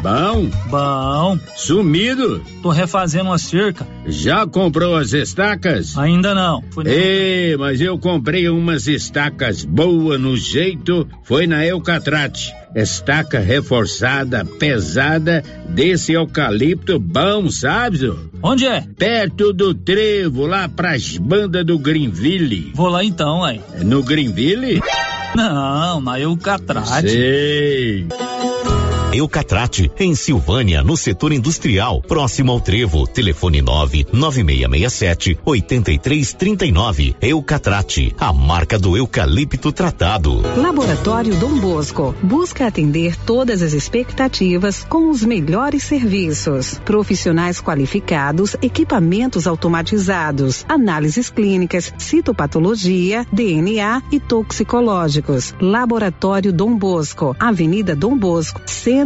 [0.03, 0.51] Bom?
[0.69, 1.39] Bom.
[1.55, 2.43] Sumido?
[2.61, 3.87] Tô refazendo uma cerca.
[4.05, 5.97] Já comprou as estacas?
[5.97, 6.63] Ainda não.
[6.85, 12.53] Ei, mas eu comprei umas estacas boas no jeito, foi na Eucatrate.
[12.77, 17.97] Estaca reforçada, pesada, desse eucalipto bom, sabe?
[17.97, 18.19] Zô?
[18.43, 18.83] Onde é?
[18.99, 22.73] Perto do trevo, lá pras bandas do Greenville.
[22.75, 23.63] Vou lá então, aí.
[23.83, 24.83] No Greenville?
[25.35, 27.09] Não, na Eucatrate.
[27.09, 28.07] Sei.
[29.13, 33.07] Eucatrate, em Silvânia, no setor industrial, próximo ao Trevo.
[33.07, 37.17] Telefone 99667 8339.
[37.23, 40.43] Eucatrate, a marca do eucalipto tratado.
[40.57, 46.79] Laboratório Dom Bosco busca atender todas as expectativas com os melhores serviços.
[46.85, 55.55] Profissionais qualificados, equipamentos automatizados, análises clínicas, citopatologia, DNA e toxicológicos.
[55.61, 59.06] Laboratório Dom Bosco, Avenida Dom Bosco, Centro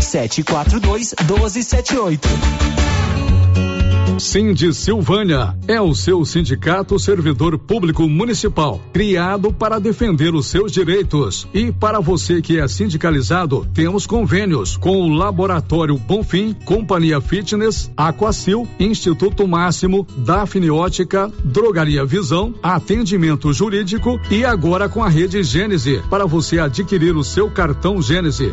[0.00, 2.28] 742 1278.
[4.18, 11.48] Cindy Silvânia é o seu sindicato servidor público municipal, criado para defender os seus direitos.
[11.52, 18.68] E para você que é sindicalizado, temos convênios com o Laboratório Bonfim, Companhia Fitness, Aquacil,
[18.78, 26.26] Instituto Máximo, Dafne Ótica, Drogaria Visão, Atendimento Jurídico e agora com a Rede Gênese, para
[26.26, 28.52] você adquirir o seu cartão Gênese.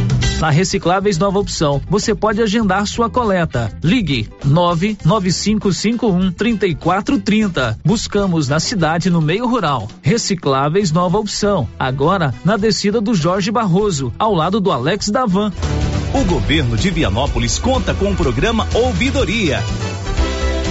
[0.41, 3.71] Na Recicláveis Nova Opção, você pode agendar sua coleta.
[3.83, 7.79] Ligue 99551 3430.
[7.85, 9.87] Buscamos na cidade no meio rural.
[10.01, 11.69] Recicláveis Nova Opção.
[11.77, 15.53] Agora na descida do Jorge Barroso, ao lado do Alex Davan.
[16.11, 19.59] O governo de Vianópolis conta com o programa Ouvidoria.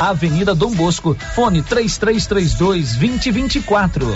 [0.00, 4.06] Avenida Dom Bosco, fone 3332 2024.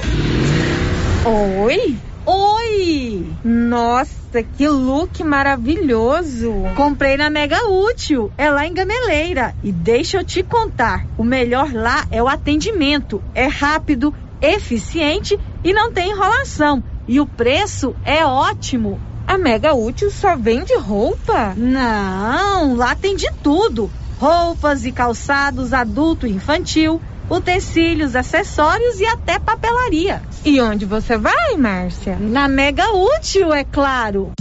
[1.26, 1.98] Oi?
[2.24, 3.26] Oi!
[3.44, 6.54] Nossa, que look maravilhoso!
[6.74, 9.54] Comprei na Mega Útil, é lá em Gameleira.
[9.62, 13.22] E deixa eu te contar: o melhor lá é o atendimento.
[13.34, 16.82] É rápido, eficiente e não tem enrolação.
[17.06, 18.98] E o preço é ótimo.
[19.26, 21.52] A Mega Útil só vende roupa?
[21.54, 23.90] Não, lá tem de tudo:
[24.24, 26.98] roupas e calçados adulto e infantil
[27.28, 30.22] utensílios, acessórios e até papelaria.
[30.44, 32.16] E onde você vai, Márcia?
[32.18, 34.32] Na Mega Útil, é claro.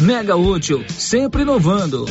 [0.00, 2.06] Mega Útil, sempre inovando.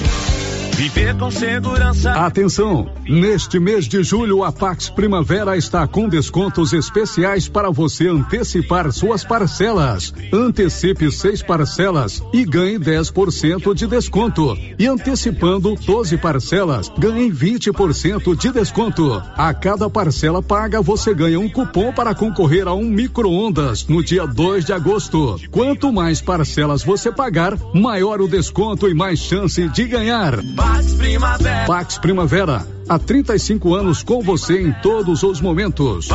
[0.75, 2.11] Viver com segurança.
[2.11, 2.91] Atenção!
[3.07, 9.23] Neste mês de julho, a Pax Primavera está com descontos especiais para você antecipar suas
[9.23, 10.13] parcelas.
[10.33, 14.57] Antecipe seis parcelas e ganhe 10% de desconto.
[14.77, 19.23] E antecipando 12 parcelas, ganhe 20% de desconto.
[19.37, 24.25] A cada parcela paga, você ganha um cupom para concorrer a um micro-ondas no dia
[24.27, 25.39] 2 de agosto.
[25.49, 30.35] Quanto mais parcelas você pagar, maior o desconto e mais chance de ganhar.
[30.65, 31.65] Pax Primavera.
[31.67, 36.07] Pax Primavera, há 35 anos com você em todos os momentos.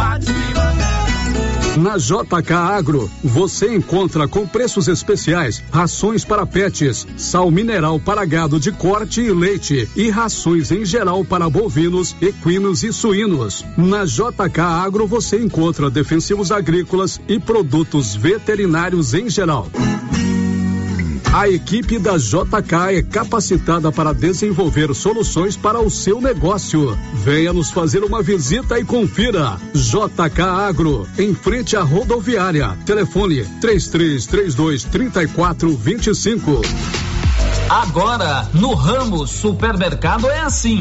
[1.76, 8.58] Na JK Agro, você encontra com preços especiais rações para pets, sal mineral para gado
[8.58, 13.64] de corte e leite e rações em geral para bovinos, equinos e suínos.
[13.76, 19.68] Na JK Agro você encontra defensivos agrícolas e produtos veterinários em geral.
[21.32, 26.98] A equipe da JK é capacitada para desenvolver soluções para o seu negócio.
[27.14, 29.56] Venha nos fazer uma visita e confira.
[29.72, 32.76] JK Agro, em frente à rodoviária.
[32.84, 36.62] Telefone 3332 3425.
[37.68, 40.80] Agora, no Ramos Supermercado é assim.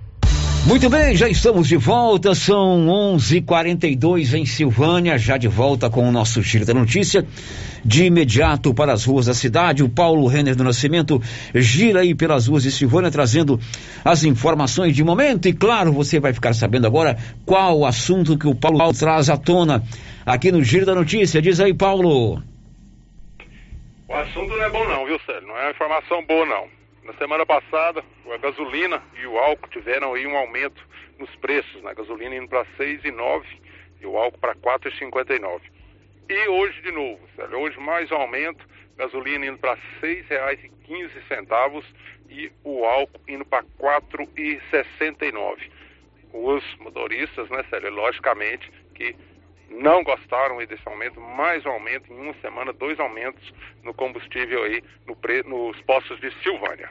[0.63, 6.11] Muito bem, já estamos de volta, são 11:42 em Silvânia, já de volta com o
[6.11, 7.25] nosso Giro da Notícia.
[7.83, 11.19] De imediato para as ruas da cidade, o Paulo Renner do Nascimento
[11.55, 13.59] gira aí pelas ruas de Silvânia trazendo
[14.05, 18.47] as informações de momento e claro, você vai ficar sabendo agora qual o assunto que
[18.47, 19.83] o Paulo traz à tona
[20.23, 21.41] aqui no Giro da Notícia.
[21.41, 22.43] Diz aí, Paulo.
[24.07, 25.47] O assunto não é bom não, viu, Sérgio?
[25.47, 26.80] Não é uma informação boa não.
[27.03, 30.81] Na semana passada, a gasolina e o álcool tiveram aí um aumento
[31.17, 31.91] nos preços, né?
[31.91, 33.43] A gasolina indo para 6,9
[33.99, 35.61] e o álcool para 4,59.
[36.29, 38.65] E hoje de novo, sério, hoje mais um aumento,
[38.97, 41.83] gasolina indo para R$ 6,15
[42.29, 45.71] e o álcool indo para 4,69.
[46.33, 49.15] Os motoristas, né, Célio, logicamente que
[49.71, 53.41] não gostaram desse aumento, mais um aumento em uma semana, dois aumentos
[53.83, 56.89] no combustível aí no pre, nos postos de Silvânia.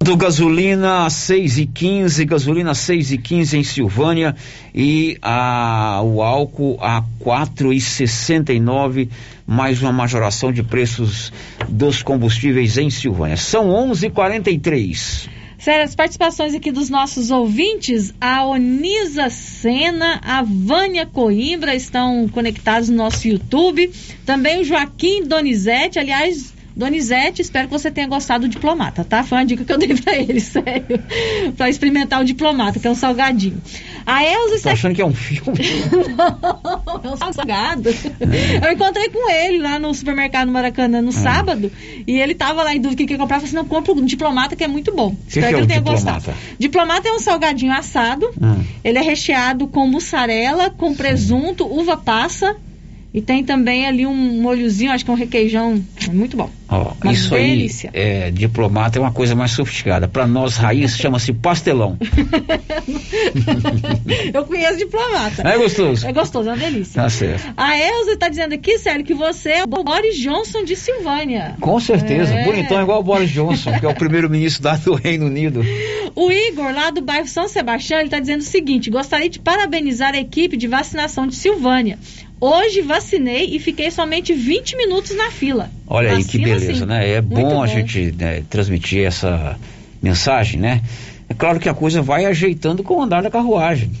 [0.00, 4.34] Do gasolina 6 e 15, gasolina 6 e 15 em Silvânia
[4.74, 9.08] e a, o álcool a 4 e 69,
[9.46, 11.32] mais uma majoração de preços
[11.68, 13.36] dos combustíveis em Silvânia.
[13.36, 20.42] São 11 e 43 Sério, as participações aqui dos nossos ouvintes, a Onisa Sena, a
[20.42, 23.88] Vânia Coimbra estão conectados no nosso YouTube.
[24.26, 29.22] Também o Joaquim Donizete, aliás, Donizete, espero que você tenha gostado do diplomata, tá?
[29.22, 31.02] Foi uma dica que eu dei pra ele, sério.
[31.56, 33.60] pra experimentar o diplomata, que é um salgadinho.
[34.06, 34.70] A Elza está.
[34.70, 35.58] Tá achando que é um filme?
[37.04, 37.88] Não, é um salgado.
[38.64, 41.12] Eu encontrei com ele lá no supermercado Maracanã no ah.
[41.12, 41.70] sábado
[42.06, 43.36] e ele tava lá em dúvida o que quer comprar.
[43.36, 45.10] Eu falei assim: não, compra um diplomata que é muito bom.
[45.10, 46.14] Que Espero que, que, ele tenha diplomata?
[46.14, 46.38] gostado.
[46.58, 48.28] Diplomata é um salgadinho assado.
[48.40, 48.62] Hum.
[48.82, 52.56] Ele é recheado com mussarela, com presunto, uva passa.
[53.14, 55.84] E tem também ali um molhozinho, acho que é um requeijão.
[56.10, 56.48] Muito bom.
[57.10, 57.90] Isso delícia.
[57.92, 60.08] aí, é, diplomata é uma coisa mais sofisticada.
[60.08, 61.98] Para nós, raiz, chama-se pastelão.
[64.32, 65.46] Eu conheço diplomata.
[65.46, 66.06] É gostoso?
[66.06, 67.02] É gostoso, é uma delícia.
[67.02, 67.52] Tá certo.
[67.56, 71.54] A Elza tá dizendo aqui, sério, que você é o Boris Johnson de Silvânia.
[71.60, 72.32] Com certeza.
[72.34, 72.44] É.
[72.44, 75.62] Bonitão igual o Boris Johnson, que é o primeiro-ministro da- do Reino Unido.
[76.14, 80.14] O Igor, lá do bairro São Sebastião, ele está dizendo o seguinte: gostaria de parabenizar
[80.14, 81.98] a equipe de vacinação de Silvânia.
[82.44, 85.70] Hoje vacinei e fiquei somente 20 minutos na fila.
[85.86, 86.84] Olha aí que beleza, sim.
[86.86, 87.08] né?
[87.08, 89.56] É Muito bom a gente né, transmitir essa
[90.02, 90.82] mensagem, né?
[91.28, 93.92] É claro que a coisa vai ajeitando com o andar da carruagem.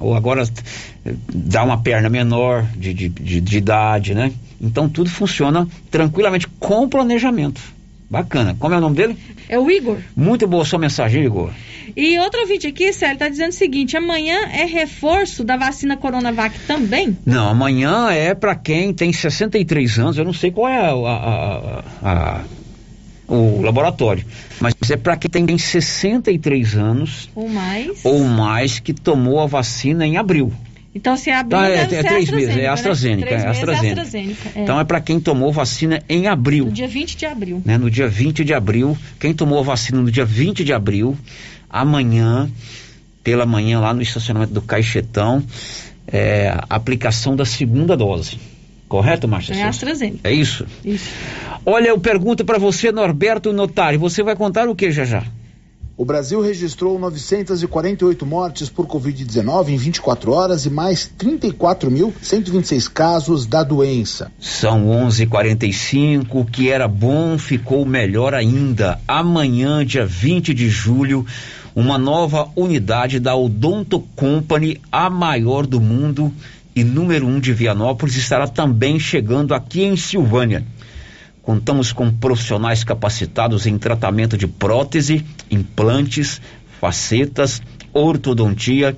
[0.00, 4.32] Ou agora eh, dá uma perna menor de, de, de- de idade, né?
[4.60, 7.60] Então tudo funciona tranquilamente com planejamento.
[8.08, 8.56] Bacana.
[8.58, 9.16] Como é o nome dele?
[9.48, 9.98] É o Igor.
[10.14, 11.50] Muito boa sua mensagem, Igor.
[11.96, 16.58] E outro ouvinte aqui, Célio, está dizendo o seguinte: amanhã é reforço da vacina Coronavac
[16.66, 17.16] também?
[17.26, 21.82] Não, amanhã é para quem tem 63 anos, eu não sei qual é a- a-
[22.02, 22.44] a- a-
[23.28, 24.24] o laboratório,
[24.60, 28.04] mas é para quem tem 63 anos Ou mais?
[28.04, 30.52] ou mais que tomou a vacina em abril.
[30.96, 33.42] Então, se abrir, Tá, é- é três meses, é AstraZeneca, né?
[33.42, 34.00] É meses AstraZeneca.
[34.00, 34.62] AstraZeneca, é.
[34.62, 36.64] Então é para quem tomou vacina em abril.
[36.64, 37.60] No dia 20 de abril.
[37.66, 38.96] né, no dia 20 de abril.
[39.20, 41.14] Quem tomou a vacina no dia 20 de abril,
[41.68, 42.50] amanhã,
[43.22, 45.44] pela manhã, lá no estacionamento do Caixetão,
[46.10, 48.38] é, aplicação da segunda dose.
[48.88, 49.52] Correto, Márcia?
[49.52, 49.64] É?
[49.64, 50.20] AstraZeneca.
[50.24, 50.64] É isso?
[50.82, 51.10] Isso.
[51.66, 55.24] Olha, eu pergunto para você, Norberto Notari, você vai contar o que já já?
[55.98, 63.62] O Brasil registrou 948 mortes por Covid-19 em 24 horas e mais 34.126 casos da
[63.62, 64.30] doença.
[64.38, 66.40] São 11:45.
[66.40, 69.00] O que era bom ficou melhor ainda.
[69.08, 71.24] Amanhã, dia 20 de julho,
[71.74, 76.30] uma nova unidade da Odonto Company, a maior do mundo
[76.74, 80.62] e número um de Vianópolis, estará também chegando aqui em Silvânia.
[81.46, 86.40] Contamos com profissionais capacitados em tratamento de prótese, implantes,
[86.80, 88.96] facetas, ortodontia,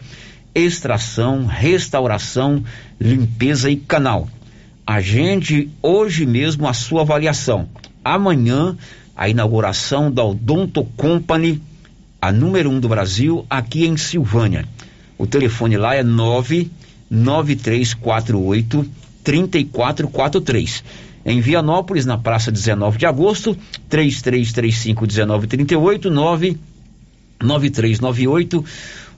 [0.54, 2.64] extração, restauração,
[2.98, 4.26] limpeza e canal.
[4.86, 7.68] Agende hoje mesmo a sua avaliação.
[8.02, 8.78] Amanhã,
[9.14, 11.60] a inauguração da Odonto Company,
[12.18, 14.64] a número um do Brasil, aqui em Silvânia.
[15.18, 18.90] O telefone lá é 99348
[19.22, 21.07] 3443.
[21.28, 23.54] Em Vianópolis, na praça 19 de agosto,
[23.90, 28.64] 3335 1938 99398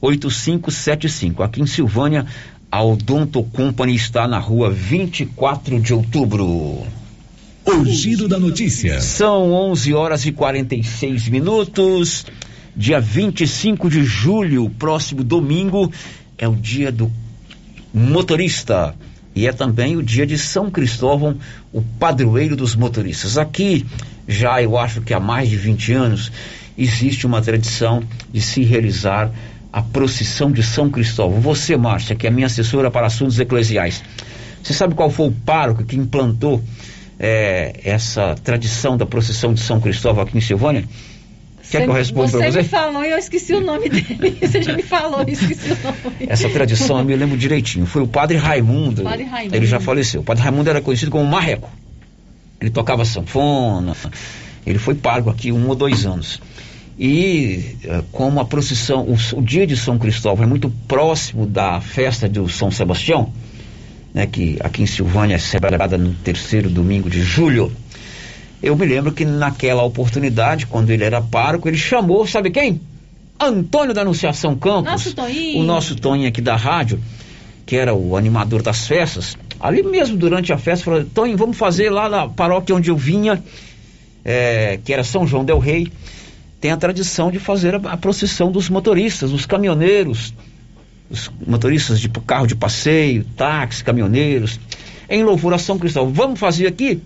[0.00, 1.44] 8575.
[1.44, 2.26] Aqui em Silvânia,
[2.68, 6.84] a Odonto Company está na rua 24 de outubro.
[7.64, 9.00] O giro da notícia.
[9.00, 12.26] São 11 horas e 46 minutos.
[12.74, 15.92] Dia 25 de julho, próximo domingo,
[16.36, 17.08] é o dia do
[17.94, 18.96] motorista.
[19.35, 21.37] E é também o dia de São Cristóvão,
[21.72, 23.39] o padroeiro dos motoristas.
[23.39, 23.87] Aqui,
[24.26, 26.33] já eu acho que há mais de 20 anos,
[26.76, 28.03] existe uma tradição
[28.33, 29.31] de se realizar
[29.72, 31.41] a procissão de São Cristóvão.
[31.41, 34.03] Você, Márcia, que é minha assessora para assuntos eclesiais,
[34.62, 36.62] você sabe qual foi o pároco que implantou
[37.18, 40.85] eh, essa tradição da procissão de São Cristóvão aqui em Silvânia?
[41.70, 42.62] Quer que eu responda você para você?
[42.62, 44.38] me falou e eu esqueci o nome dele.
[44.42, 46.26] Você já me falou e esqueci o nome.
[46.28, 47.86] Essa tradição eu me lembro direitinho.
[47.86, 49.04] Foi o padre Raimundo.
[49.04, 49.54] Padre Raimundo.
[49.54, 50.20] Ele já faleceu.
[50.20, 51.70] O padre Raimundo era conhecido como Marreco.
[52.60, 53.94] Ele tocava sanfona.
[54.66, 56.40] Ele foi pago aqui um ou dois anos.
[56.98, 61.80] E eh, como a procissão, o, o dia de São Cristóvão é muito próximo da
[61.80, 63.32] festa do São Sebastião,
[64.12, 67.72] né, que aqui em Silvânia é celebrada no terceiro domingo de julho.
[68.62, 72.80] Eu me lembro que naquela oportunidade, quando ele era pároco, ele chamou, sabe quem?
[73.40, 74.90] Antônio da Anunciação Campos.
[74.90, 75.61] Nosso Toninho.
[75.61, 77.00] O nosso Toninho aqui da rádio,
[77.64, 79.36] que era o animador das festas.
[79.58, 83.42] Ali mesmo, durante a festa, falou: Toninho, vamos fazer lá na paróquia onde eu vinha,
[84.22, 85.88] é, que era São João Del Rei.
[86.61, 90.34] Tem a tradição de fazer a, a procissão dos motoristas, dos caminhoneiros,
[91.08, 94.61] os motoristas de carro de passeio, táxi, caminhoneiros,
[95.08, 96.12] em louvor a São Cristóvão.
[96.12, 97.00] Vamos fazer aqui?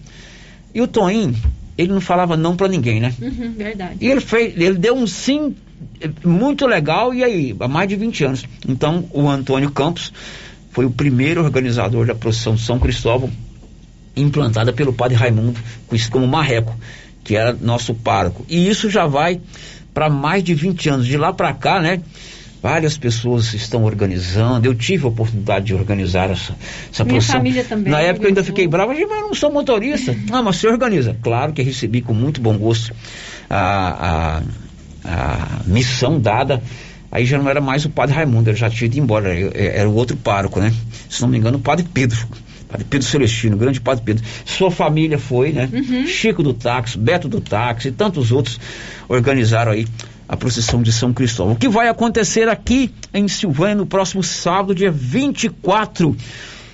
[0.75, 1.37] E o Toninho,
[1.79, 3.14] ele não falava não para ninguém, né?
[3.20, 3.97] Uhum, verdade.
[4.01, 5.55] E ele fez, ele deu um sim
[6.01, 8.45] eh, muito legal, e aí, há mais de 20 anos.
[8.66, 10.12] Então, o Antônio Campos
[10.70, 13.31] foi o primeiro organizador da procissão São Cristóvão,
[14.16, 16.77] implantada pelo padre Raimundo, conhecido como Marreco,
[17.22, 18.45] que era nosso pároco.
[18.49, 19.41] E isso já vai
[19.93, 21.07] para mais de 20 anos.
[21.07, 22.03] De lá para cá, né?
[22.64, 24.66] Várias pessoas estão organizando.
[24.66, 26.56] Eu tive a oportunidade de organizar essa,
[26.90, 27.36] essa Minha procissão.
[27.36, 30.16] família também Na época eu ainda fiquei bravo, mas eu não sou motorista.
[30.32, 31.14] Ah, mas você organiza.
[31.22, 32.90] Claro que recebi com muito bom gosto
[33.50, 34.40] a,
[35.04, 36.62] a, a missão dada.
[37.12, 39.86] Aí já não era mais o padre Raimundo, ele já tinha ido embora, eu- era
[39.88, 40.72] o outro pároco, né?
[41.10, 42.16] Se não me engano, o padre Pedro.
[42.66, 44.24] Padre Pedro Celestino, grande Padre Pedro.
[44.46, 45.68] Sua família foi, né?
[45.70, 46.06] Uhum.
[46.06, 48.58] Chico do táxi, Beto do táxi e tantos outros
[49.06, 49.86] organizaram aí
[50.29, 51.55] a procissão de São Cristóvão.
[51.55, 56.16] O que vai acontecer aqui em Silvânia no próximo sábado, dia 24.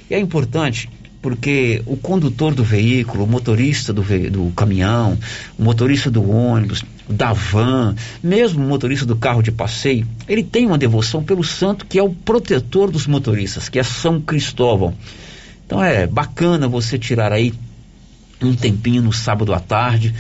[0.09, 0.89] E é importante
[1.23, 5.19] porque o condutor do veículo, o motorista do, ve do caminhão,
[5.59, 10.67] o motorista do ônibus, da van, mesmo o motorista do carro de passeio, ele tem
[10.67, 14.95] uma devoção pelo santo que é o protetor dos motoristas, que é São Cristóvão.
[15.67, 17.53] Então é bacana você tirar aí
[18.43, 20.15] um tempinho no sábado à tarde,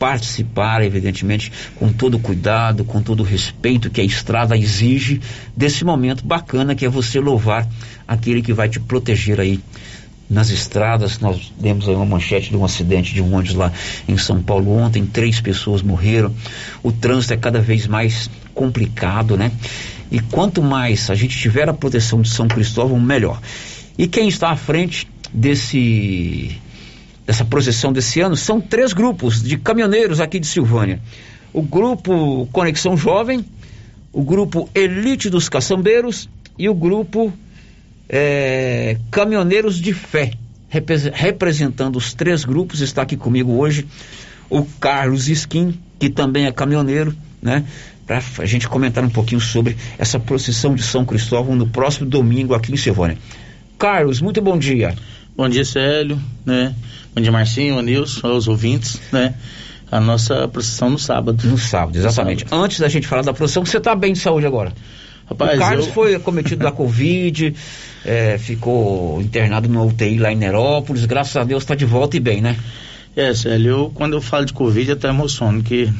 [0.00, 5.20] participar, evidentemente, com todo cuidado, com todo o respeito que a estrada exige
[5.54, 7.68] desse momento bacana que é você louvar
[8.08, 9.60] aquele que vai te proteger aí
[10.28, 11.20] nas estradas.
[11.20, 13.70] Nós demos aí uma manchete de um acidente de um ônibus lá
[14.08, 16.34] em São Paulo ontem, três pessoas morreram.
[16.82, 19.52] O trânsito é cada vez mais complicado, né?
[20.10, 23.38] E quanto mais a gente tiver a proteção de São Cristóvão, melhor.
[23.98, 26.58] E quem está à frente desse
[27.30, 31.00] dessa procissão desse ano são três grupos de caminhoneiros aqui de Silvânia.
[31.52, 33.44] O grupo Conexão Jovem,
[34.12, 36.28] o grupo Elite dos Caçambeiros
[36.58, 37.32] e o grupo
[38.08, 40.32] é, Caminhoneiros de Fé.
[40.68, 43.86] Repre representando os três grupos, está aqui comigo hoje
[44.48, 47.64] o Carlos Skin, que também é caminhoneiro, né?
[48.08, 52.54] Para a gente comentar um pouquinho sobre essa procissão de São Cristóvão no próximo domingo
[52.54, 53.16] aqui em Silvânia.
[53.78, 54.96] Carlos, muito bom dia.
[55.40, 56.74] Bom dia, Célio, né?
[57.14, 59.34] Bom dia, Marcinho, Anilson, aos ouvintes, né?
[59.90, 61.48] A nossa procissão no sábado.
[61.48, 62.42] No sábado, exatamente.
[62.42, 62.62] Sábado.
[62.62, 64.70] Antes da gente falar da procissão, você está bem de saúde agora?
[65.24, 65.92] Rapaz, o Carlos eu...
[65.94, 67.54] foi cometido da Covid,
[68.04, 72.20] é, ficou internado no UTI lá em Nerópolis, graças a Deus está de volta e
[72.20, 72.54] bem, né?
[73.16, 75.90] É, Célio, eu, quando eu falo de Covid, até emociono, que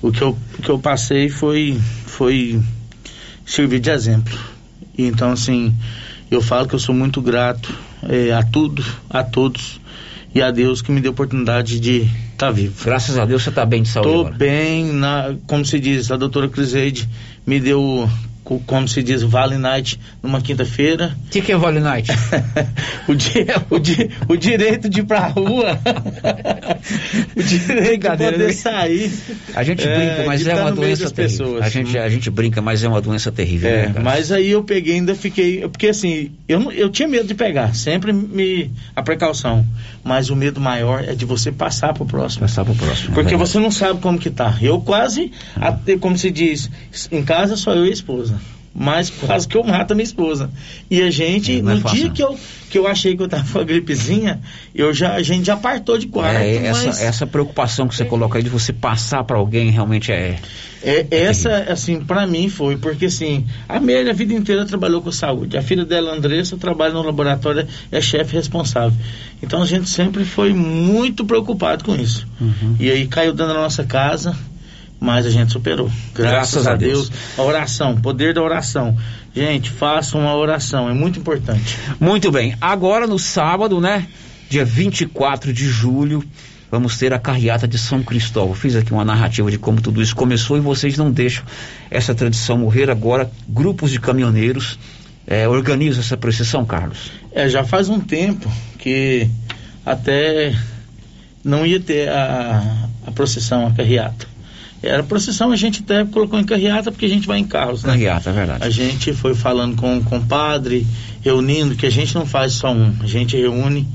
[0.00, 1.76] o que eu, o que eu passei foi,
[2.06, 2.62] foi
[3.44, 4.38] servir de exemplo.
[4.96, 5.74] Então, assim,
[6.30, 7.76] eu falo que eu sou muito grato
[8.08, 9.80] é, a tudo, a todos
[10.34, 12.74] e a Deus que me deu a oportunidade de estar tá vivo.
[12.84, 14.08] Graças a Deus você está bem de saúde.
[14.08, 17.08] Estou bem, na, como se diz, a doutora Criseide
[17.46, 18.08] me deu
[18.44, 21.16] como se diz, Vale Night numa quinta-feira.
[21.26, 22.10] O que, que é Vale Night?
[23.08, 25.78] o, di, o, di, o direito de ir pra rua.
[27.34, 29.10] o direito de poder sair.
[29.54, 31.46] A gente é, brinca, mas é uma doença terrível.
[31.46, 31.64] Pessoas.
[31.64, 33.70] A gente, a gente brinca, mas é uma doença terrível.
[33.70, 35.66] É, né, mas aí eu peguei ainda fiquei.
[35.66, 38.70] Porque assim, eu, eu tinha medo de pegar, sempre me.
[38.94, 39.64] a precaução.
[40.02, 42.42] Mas o medo maior é de você passar pro próximo.
[42.42, 43.14] Passar pro próximo.
[43.14, 44.58] Porque é você não sabe como que tá.
[44.60, 46.70] Eu quase, até, como se diz,
[47.10, 48.34] em casa só eu e a esposa
[48.74, 50.50] mas quase que eu mato a minha esposa.
[50.90, 52.36] E a gente, é, no é dia que eu,
[52.68, 54.40] que eu achei que eu tava com a gripezinha,
[54.74, 56.38] eu já, a gente já partou de quarto.
[56.38, 57.00] É, essa, mas...
[57.00, 60.38] essa preocupação que você coloca aí de você passar para alguém realmente é.
[60.82, 65.10] É, essa, assim, para mim foi, porque assim, a Amélia a vida inteira trabalhou com
[65.12, 65.56] saúde.
[65.56, 68.98] A filha dela, Andressa, trabalha no laboratório, é chefe responsável.
[69.42, 72.26] Então a gente sempre foi muito preocupado com isso.
[72.40, 72.76] Uhum.
[72.78, 74.36] E aí caiu dentro da nossa casa,
[75.00, 75.90] mas a gente superou.
[76.14, 77.08] Graças, Graças a, Deus.
[77.08, 77.38] Deus.
[77.38, 78.96] A oração, poder da oração.
[79.34, 81.78] Gente, façam uma oração, é muito importante.
[82.00, 82.56] Muito bem.
[82.60, 84.06] Agora no sábado, né?
[84.48, 86.22] Dia 24 de julho,
[86.70, 88.54] vamos ter a carreata de São Cristóvão.
[88.54, 91.44] Fiz aqui uma narrativa de como tudo isso começou e vocês não deixam
[91.90, 93.30] essa tradição morrer agora.
[93.48, 94.78] Grupos de caminhoneiros
[95.26, 97.10] é, organizam essa procissão, Carlos?
[97.32, 99.28] É, já faz um tempo que
[99.84, 100.54] até
[101.42, 104.33] não ia ter a, a procissão, a carreata.
[104.84, 107.92] Era procissão, a gente até colocou em carreata porque a gente vai em carros, né?
[107.92, 108.64] Carreata, é verdade.
[108.64, 110.86] A gente foi falando com, com o padre,
[111.22, 113.88] reunindo, que a gente não faz só um, a gente reúne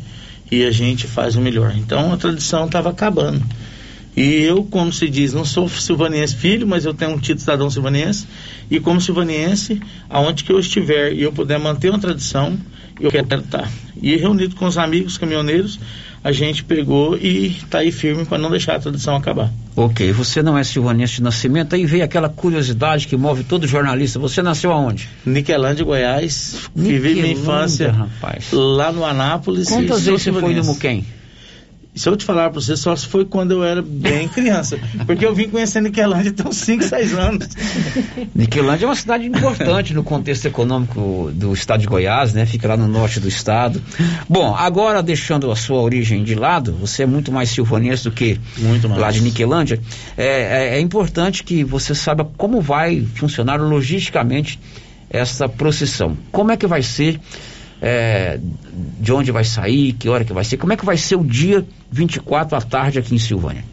[0.51, 1.73] e a gente faz o melhor.
[1.77, 3.43] Então a tradição estava acabando.
[4.17, 7.69] E eu, como se diz, não sou silvaniense filho, mas eu tenho um título cidadão
[7.69, 8.27] silvaniense.
[8.69, 9.79] E como silvaniense,
[10.09, 12.57] aonde que eu estiver e eu puder manter uma tradição,
[12.99, 13.71] eu quero estar.
[14.01, 15.79] E reunido com os amigos caminhoneiros,
[16.29, 19.51] a gente pegou e está aí firme para não deixar a tradição acabar.
[19.75, 24.19] Ok, você não é silvanense de nascimento, aí veio aquela curiosidade que move todo jornalista.
[24.19, 25.09] Você nasceu aonde?
[25.25, 26.69] Niquelândia, Goiás.
[26.75, 28.51] Vivi minha infância rapaz.
[28.51, 29.67] lá no Anápolis.
[29.67, 31.05] Quantas vezes você foi no Muquem?
[31.99, 34.79] Se eu te falar para você, só se foi quando eu era bem criança.
[35.05, 37.49] Porque eu vim conhecer Niquelândia tem uns 5, 6 anos.
[38.33, 42.45] Niquelândia é uma cidade importante no contexto econômico do estado de Goiás, né?
[42.45, 43.83] Fica lá no norte do estado.
[44.29, 48.39] Bom, agora deixando a sua origem de lado, você é muito mais silvanense do que
[48.97, 49.81] lá de Niquelândia.
[50.15, 54.57] É, é, é importante que você saiba como vai funcionar logisticamente
[55.09, 56.17] essa procissão.
[56.31, 57.19] Como é que vai ser
[57.81, 58.39] é,
[58.99, 61.23] de onde vai sair, que hora que vai ser, como é que vai ser o
[61.23, 63.63] dia 24 à tarde aqui em Silvânia?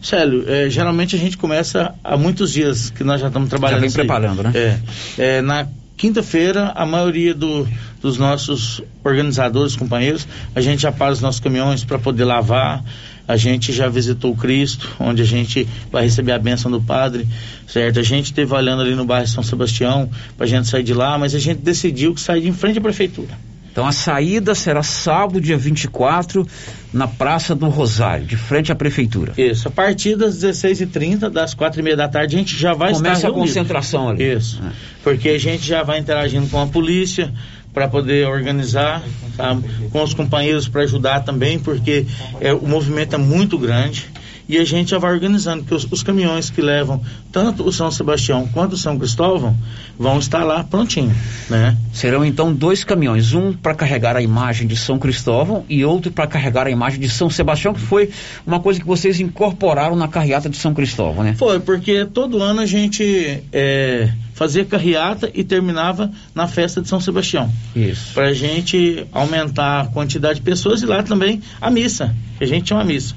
[0.00, 3.80] Célio, é, geralmente a gente começa há muitos dias que nós já estamos trabalhando.
[3.80, 4.52] Já vem preparando, né?
[4.54, 4.78] É,
[5.18, 7.66] é, na quinta-feira, a maioria do,
[8.00, 12.84] dos nossos organizadores, companheiros, a gente já para os nossos caminhões para poder lavar.
[13.28, 17.26] A gente já visitou o Cristo, onde a gente vai receber a bênção do Padre,
[17.66, 17.98] certo?
[17.98, 21.18] A gente esteve olhando ali no bairro São Sebastião para a gente sair de lá,
[21.18, 23.36] mas a gente decidiu que sair de em frente à prefeitura.
[23.76, 26.48] Então a saída será sábado, dia 24,
[26.94, 29.34] na Praça do Rosário, de frente à prefeitura.
[29.36, 33.28] Isso, a partir das 16h30, das 4h30 da tarde, a gente já vai Começa estar
[33.28, 34.32] a concentração ali.
[34.32, 34.62] Isso,
[35.04, 37.30] porque a gente já vai interagindo com a polícia
[37.76, 39.02] para poder organizar,
[39.36, 39.54] tá?
[39.92, 42.06] com os companheiros para ajudar também, porque
[42.40, 44.08] é, o movimento é muito grande
[44.48, 47.90] e a gente já vai organizando, porque os, os caminhões que levam tanto o São
[47.90, 49.56] Sebastião quanto o São Cristóvão
[49.98, 51.14] vão estar lá prontinho,
[51.50, 51.76] né?
[51.92, 56.26] Serão então dois caminhões, um para carregar a imagem de São Cristóvão e outro para
[56.26, 58.10] carregar a imagem de São Sebastião, que foi
[58.46, 61.34] uma coisa que vocês incorporaram na carreata de São Cristóvão, né?
[61.34, 67.00] Foi, porque todo ano a gente é, fazia carreata e terminava na festa de São
[67.00, 67.50] Sebastião.
[67.74, 68.12] Isso.
[68.14, 72.46] Para a gente aumentar a quantidade de pessoas e lá também a missa, que a
[72.46, 73.14] gente tinha uma missa.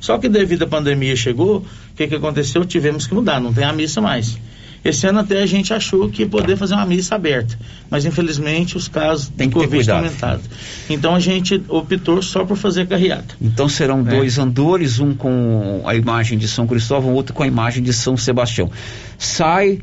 [0.00, 2.64] Só que devido à pandemia chegou, o que, que aconteceu?
[2.64, 4.38] Tivemos que mudar, não tem a missa mais.
[4.84, 7.58] Esse ano até a gente achou que ia poder fazer uma missa aberta,
[7.90, 10.44] mas infelizmente os casos Tem de que Covid estão aumentados.
[10.88, 13.34] Então a gente optou só por fazer carreata.
[13.40, 14.02] Então serão É.
[14.04, 18.16] dois andores, um com a imagem de São Cristóvão, outro com a imagem de São
[18.16, 18.70] Sebastião.
[19.18, 19.80] Sai,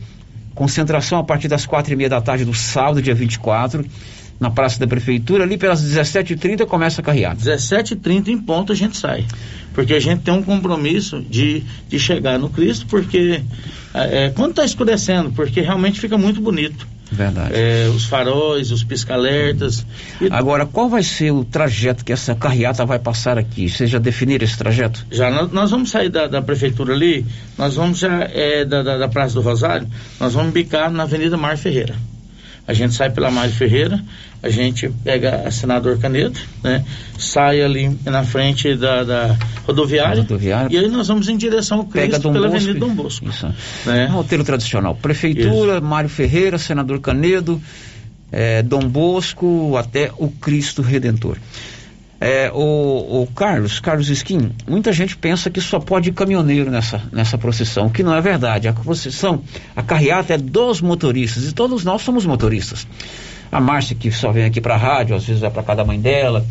[0.53, 3.85] concentração a partir das quatro e meia da tarde do sábado, dia 24,
[4.39, 7.37] na Praça da Prefeitura, ali pelas 17h30 começa a carreata.
[7.37, 9.25] 17h30 em ponto a gente sai.
[9.73, 13.41] Porque a gente tem um compromisso de, de chegar no Cristo, porque
[13.93, 16.87] é, quando está escurecendo, porque realmente fica muito bonito.
[17.11, 17.53] Verdade.
[17.53, 19.85] É, os faróis, os pisca-alertas.
[20.31, 23.69] Agora, qual vai ser o trajeto que essa carreata vai passar aqui?
[23.69, 25.05] Vocês já definiram esse trajeto?
[25.11, 27.25] Já nós, nós vamos sair da, da prefeitura ali,
[27.57, 29.87] nós vamos já é, da, da, da Praça do Rosário,
[30.19, 31.95] nós vamos bicar na Avenida Mar Ferreira.
[32.67, 34.03] A gente sai pela Mar Ferreira,
[34.41, 36.83] a gente pega a Senador Canedo, né?
[37.17, 39.37] Sai ali na frente da, da
[39.67, 40.75] rodoviária, Rodoviária.
[40.75, 42.55] e aí nós vamos em direção ao Cristo pela Bosco.
[42.55, 43.29] Avenida Dom Bosco.
[43.29, 43.53] Isso.
[43.85, 44.07] Né?
[44.07, 44.95] Roteiro tradicional.
[44.95, 47.61] Prefeitura, Mário Ferreira, Senador Canedo,
[48.31, 51.37] eh, Dom Bosco, até o Cristo Redentor.
[52.19, 57.01] É, o, o Carlos, Carlos Skin, muita gente pensa que só pode ir caminhoneiro nessa,
[57.11, 58.67] nessa procissão, que não é verdade.
[58.67, 59.43] A procissão,
[59.75, 62.87] a carreata é dos motoristas e todos nós somos motoristas.
[63.51, 65.85] A Márcia, que só vem aqui para a rádio, às vezes vai para casa da
[65.85, 66.45] mãe dela,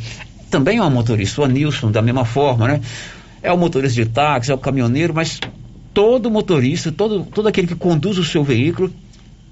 [0.50, 1.40] também é uma motorista.
[1.40, 2.80] O Anilson, da mesma forma, né?
[3.42, 5.40] É o motorista de táxi, é o caminhoneiro, mas
[5.92, 8.92] todo motorista, todo, todo aquele que conduz o seu veículo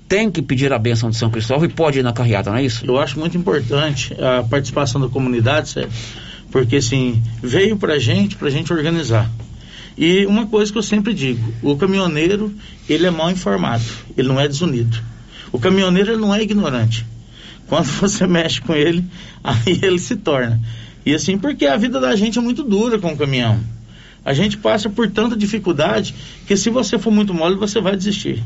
[0.09, 2.64] tem que pedir a bênção de São Cristóvão e pode ir na carreata, não é
[2.64, 2.84] isso?
[2.84, 5.92] Eu acho muito importante a participação da comunidade, Sérgio,
[6.50, 9.30] porque assim, veio pra gente, pra gente organizar.
[9.96, 12.53] E uma coisa que eu sempre digo, o caminhoneiro,
[12.88, 13.84] ele é mal informado,
[14.16, 14.98] ele não é desunido.
[15.50, 17.05] O caminhoneiro não é ignorante.
[17.66, 19.05] Quando você mexe com ele,
[19.42, 20.61] aí ele se torna.
[21.05, 23.61] E assim, porque a vida da gente é muito dura com o caminhão.
[24.24, 26.14] A gente passa por tanta dificuldade
[26.46, 28.42] que se você for muito mole, você vai desistir.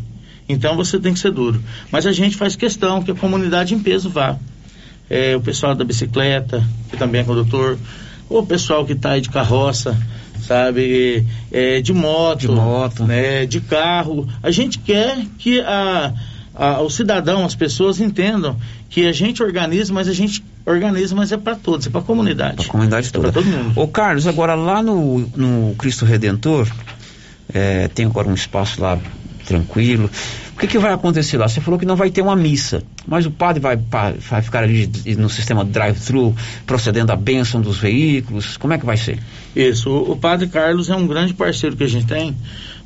[0.49, 1.63] Então você tem que ser duro.
[1.91, 4.37] Mas a gente faz questão que a comunidade em peso vá.
[5.09, 7.79] É, o pessoal da bicicleta, que também é condutor,
[8.29, 9.97] o pessoal que está aí de carroça,
[10.41, 13.05] sabe, é, de moto, de, moto.
[13.05, 14.29] Né, de carro.
[14.43, 16.13] A gente quer que a,
[16.55, 18.57] a, o cidadão, as pessoas entendam
[18.89, 22.05] que a gente organiza, mas a gente organiza, mas é para todos, é para a
[22.05, 22.67] comunidade.
[22.67, 23.31] A comunidade é toda.
[23.31, 23.81] para todo mundo.
[23.81, 26.69] Ô Carlos, agora lá no, no Cristo Redentor,
[27.53, 28.99] é, tem agora um espaço lá
[29.47, 30.11] tranquilo.
[30.55, 31.49] O que, que vai acontecer lá?
[31.49, 34.91] Você falou que não vai ter uma missa, mas o padre vai, vai ficar ali
[35.17, 36.35] no sistema drive-thru,
[36.67, 38.57] procedendo à bênção dos veículos.
[38.57, 39.19] Como é que vai ser?
[39.55, 42.37] Isso, o, padre Carlos é um grande parceiro que a gente tem.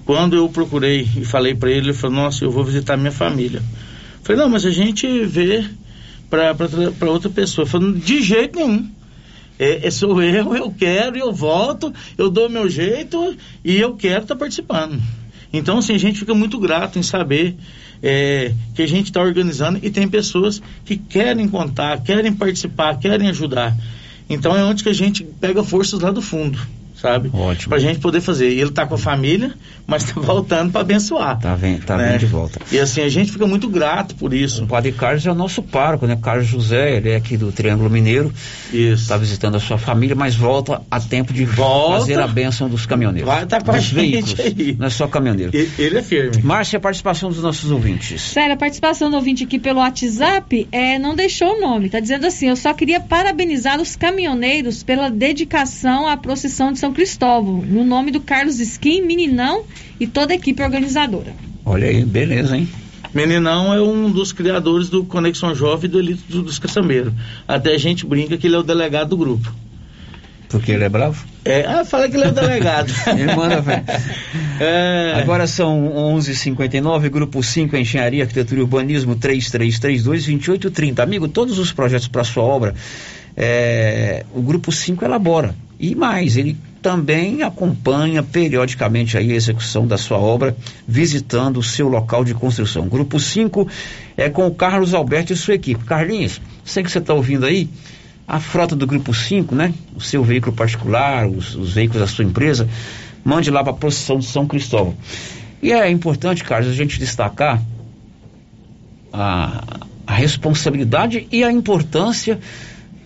[0.04, 3.58] Quando eu procurei e falei para ele, ele falou: Nossa, eu vou visitar minha família.
[3.60, 5.64] Eu falei: Não, mas a gente vê
[6.28, 7.66] para outra pessoa.
[7.66, 8.90] Falou: De jeito nenhum.
[9.58, 14.22] É, é, sou eu, eu quero, eu volto, eu dou meu jeito e eu quero
[14.22, 14.98] estar participando.
[15.52, 17.56] Então, assim, a gente fica muito grato em saber
[18.02, 23.28] é, que a gente está organizando e tem pessoas que querem contar, querem participar, querem
[23.28, 23.76] ajudar.
[24.28, 26.58] Então é onde que a gente pega forças lá do fundo,
[27.00, 27.30] sabe?
[27.32, 27.68] Ótimo.
[27.70, 28.50] Pra gente poder fazer.
[28.50, 29.52] E ele tá com a família,
[29.86, 31.38] mas tá voltando para abençoar.
[31.40, 32.08] Tá vendo, tá né?
[32.12, 32.60] vindo de volta.
[32.70, 34.64] E assim, a gente fica muito grato por isso.
[34.64, 36.18] O padre Carlos é o nosso pároco, né?
[36.20, 38.32] Carlos José, ele é aqui do Triângulo Mineiro.
[38.72, 39.02] Isso.
[39.02, 42.00] Está visitando a sua família, mas volta a tempo de Volta.
[42.00, 43.28] fazer a bênção dos caminhoneiros.
[43.30, 44.40] Vai tá com a gente veículos.
[44.40, 44.76] aí.
[44.78, 45.56] Não é só caminhoneiro.
[45.56, 46.42] E- Ele é firme.
[46.42, 48.20] Márcia, a participação dos nossos ouvintes.
[48.20, 51.88] Sério, a participação do ouvinte aqui pelo WhatsApp é, não deixou o nome.
[51.88, 56.89] Tá dizendo assim: eu só queria parabenizar os caminhoneiros pela dedicação à procissão de São
[56.92, 59.64] Cristóvão, no nome do Carlos Skin, Meninão
[59.98, 61.32] e toda a equipe organizadora.
[61.64, 62.68] Olha aí, beleza, hein?
[63.12, 67.12] Meninão é um dos criadores do Conexão Jovem e do Elite do- dos Caçambeiros.
[67.46, 69.52] Até a gente brinca que ele é o delegado do grupo.
[70.48, 71.24] Porque ele é bravo?
[71.44, 72.92] É, ah, fala que ele é o delegado.
[73.16, 73.84] Ele manda, velho.
[74.62, 75.14] É.
[75.16, 80.98] Agora são 11:59, grupo 5 Engenharia, Arquitetura e Urbanismo 3332-2830.
[81.00, 82.74] Amigo, todos os projetos para sua obra,
[83.36, 85.54] é, o grupo 5 elabora.
[85.78, 90.56] E mais, ele também acompanha periodicamente a execução da sua obra,
[90.86, 92.88] visitando o seu local de construção.
[92.88, 93.68] Grupo 5
[94.16, 95.84] é com o Carlos Alberto e sua equipe.
[95.84, 97.68] Carlinhos, sei que você está ouvindo aí,
[98.26, 99.74] a frota do Grupo 5, né?
[99.94, 102.68] O seu veículo particular, os, os veículos da sua empresa,
[103.24, 104.94] mande lá para a procissão de São Cristóvão.
[105.62, 107.60] E é importante, Carlos, a gente destacar
[109.12, 109.64] a,
[110.06, 112.38] a responsabilidade e a importância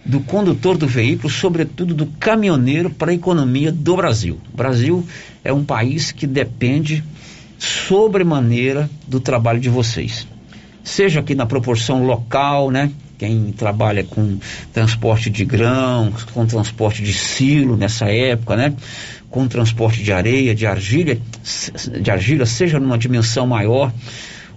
[0.04, 4.38] do condutor do veículo, sobretudo do caminhoneiro, para a economia do Brasil.
[4.52, 5.06] O Brasil
[5.42, 7.02] é um país que depende
[7.58, 10.26] sobremaneira do trabalho de vocês.
[10.82, 12.90] Seja aqui na proporção local, né?
[13.16, 14.38] Quem trabalha com
[14.72, 18.74] transporte de grãos, com transporte de silo nessa época, né?
[19.30, 21.16] Com transporte de areia, de argila,
[22.00, 23.92] de argila, seja numa dimensão maior,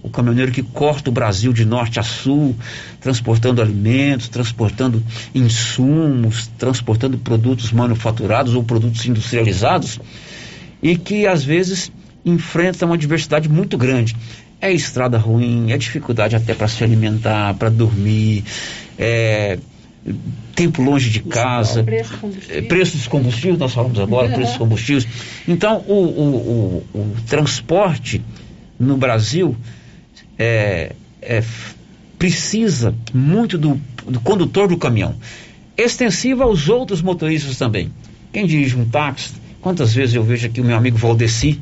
[0.01, 2.55] o caminhoneiro que corta o Brasil de norte a sul,
[2.99, 9.99] transportando alimentos, transportando insumos, transportando produtos manufaturados ou produtos industrializados,
[10.81, 11.91] e que às vezes
[12.25, 14.15] enfrenta uma diversidade muito grande.
[14.59, 18.43] É estrada ruim, é dificuldade até para se alimentar, para dormir,
[18.97, 19.57] é
[20.55, 22.57] tempo longe de casa, Preço do combustível.
[22.57, 25.07] é, preço dos combustíveis, nós falamos agora, preço dos combustíveis.
[25.47, 28.23] Então, o, o, o, o transporte
[28.79, 29.55] no Brasil
[30.37, 31.43] é, é,
[32.17, 35.15] precisa muito do, do condutor do caminhão.
[35.77, 37.91] Extensiva aos outros motoristas também.
[38.31, 41.59] Quem dirige um táxi, quantas vezes eu vejo aqui o meu amigo Valdeci,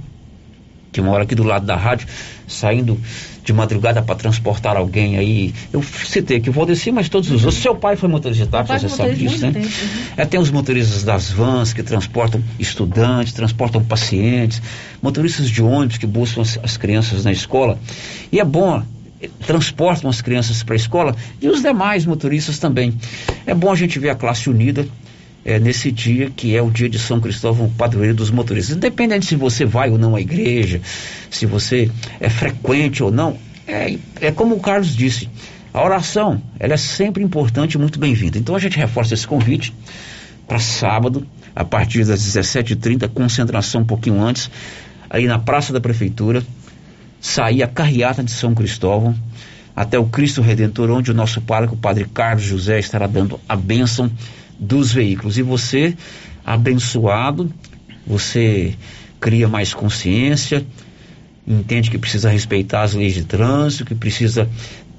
[0.92, 2.08] que mora aqui do lado da rádio,
[2.48, 3.00] saindo
[3.46, 5.54] de madrugada para transportar alguém aí.
[5.72, 7.62] Eu citei aqui o Valdeci, mas todos os outros.
[7.62, 9.52] Seu pai foi motorista de táxi, você sabe disso, né?
[9.52, 10.14] tempo, uhum.
[10.18, 14.62] É, tem os motoristas das vans que transportam estudantes, transportam pacientes,
[15.00, 17.78] motoristas de ônibus que buscam as, as crianças na escola.
[18.32, 18.82] E é bom,
[19.22, 22.96] eh, transportam as crianças para a escola e os demais motoristas também.
[23.46, 24.88] É bom a gente ver a classe unida
[25.46, 28.76] eh, nesse dia que é o dia de São Cristóvão, padroeiro dos motoristas.
[28.76, 30.82] Independente se você vai ou não à igreja,
[31.30, 31.90] se você
[32.20, 33.38] é frequente ou não,
[33.68, 35.30] é, é como o Carlos disse.
[35.72, 38.38] A oração, ela é sempre importante e muito bem-vinda.
[38.38, 39.74] Então a gente reforça esse convite
[40.48, 44.50] para sábado, a partir das 17h30, concentração um pouquinho antes,
[45.10, 46.44] aí na Praça da Prefeitura,
[47.20, 49.16] sair a carreata de São Cristóvão
[49.76, 53.56] até o Cristo Redentor, onde o nosso pároco, o Padre Carlos José, estará dando a
[53.56, 54.10] bênção
[54.60, 55.38] dos veículos.
[55.38, 55.96] E você,
[56.46, 57.52] abençoado,
[58.06, 58.76] você
[59.20, 60.66] cria mais consciência,
[61.48, 64.50] entende que precisa respeitar as leis de trânsito, que precisa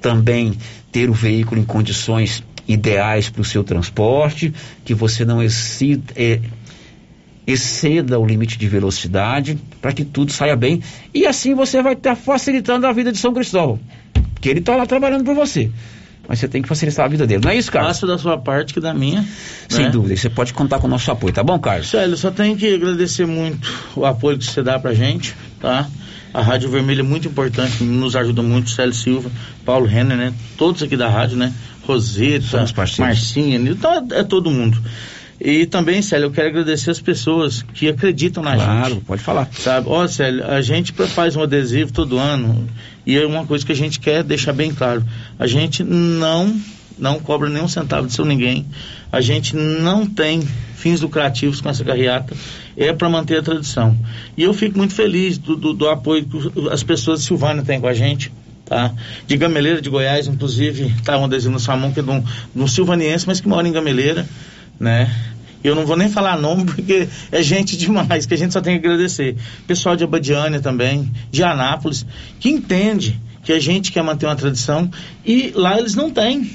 [0.01, 0.53] também
[0.91, 4.53] ter o veículo em condições ideais para o seu transporte,
[4.83, 6.39] que você não eh,
[7.45, 10.81] exceda o limite de velocidade, para que tudo saia bem.
[11.13, 13.79] E assim você vai estar facilitando a vida de São Cristóvão,
[14.33, 15.71] porque ele está lá trabalhando por você.
[16.27, 17.93] Mas você tem que facilitar a vida dele, não é isso, Carlos?
[17.93, 19.25] Faço da sua parte que da minha.
[19.69, 19.89] Sem né?
[19.89, 21.89] dúvida, e você pode contar com o nosso apoio, tá bom, Carlos?
[21.89, 25.87] Célio, só tenho que agradecer muito o apoio que você dá pra gente, tá?
[26.33, 29.31] A Rádio Vermelha é muito importante, nos ajuda muito, Célio Silva,
[29.65, 30.33] Paulo Renner, né?
[30.57, 31.53] Todos aqui da rádio, né?
[31.85, 32.65] Roseta.
[32.99, 34.77] Marcinha, então é, é todo mundo.
[35.39, 39.05] E também, Célio, eu quero agradecer as pessoas que acreditam na Claro, gente.
[39.05, 39.47] pode falar.
[39.51, 39.87] Sabe?
[39.87, 42.67] Ó, Célio, a gente faz um adesivo todo ano
[43.07, 45.03] e é uma coisa que a gente quer deixar bem claro.
[45.39, 46.53] A gente não
[46.99, 48.65] não cobra nenhum centavo de seu ninguém.
[49.11, 50.41] A gente não tem
[50.75, 52.35] fins lucrativos com essa carreata.
[52.75, 53.95] É para manter a tradição.
[54.35, 57.79] E eu fico muito feliz do, do- do apoio que as pessoas de Silvânia têm
[57.79, 58.31] com a gente.
[58.65, 58.91] Tá?
[59.27, 62.19] De Gameleira, de Goiás, inclusive, tá um adesivo na sua mão que é de um,
[62.19, 64.27] de um silvaniense, mas que mora em Gameleira,
[64.79, 65.09] né?
[65.63, 68.79] Eu não vou nem falar nome porque é gente demais que a gente só tem
[68.79, 69.35] que agradecer.
[69.65, 72.05] Pessoal de Abadiânia também, de Anápolis,
[72.39, 74.89] que entende que a gente quer manter uma tradição
[75.25, 76.51] e lá eles não têm.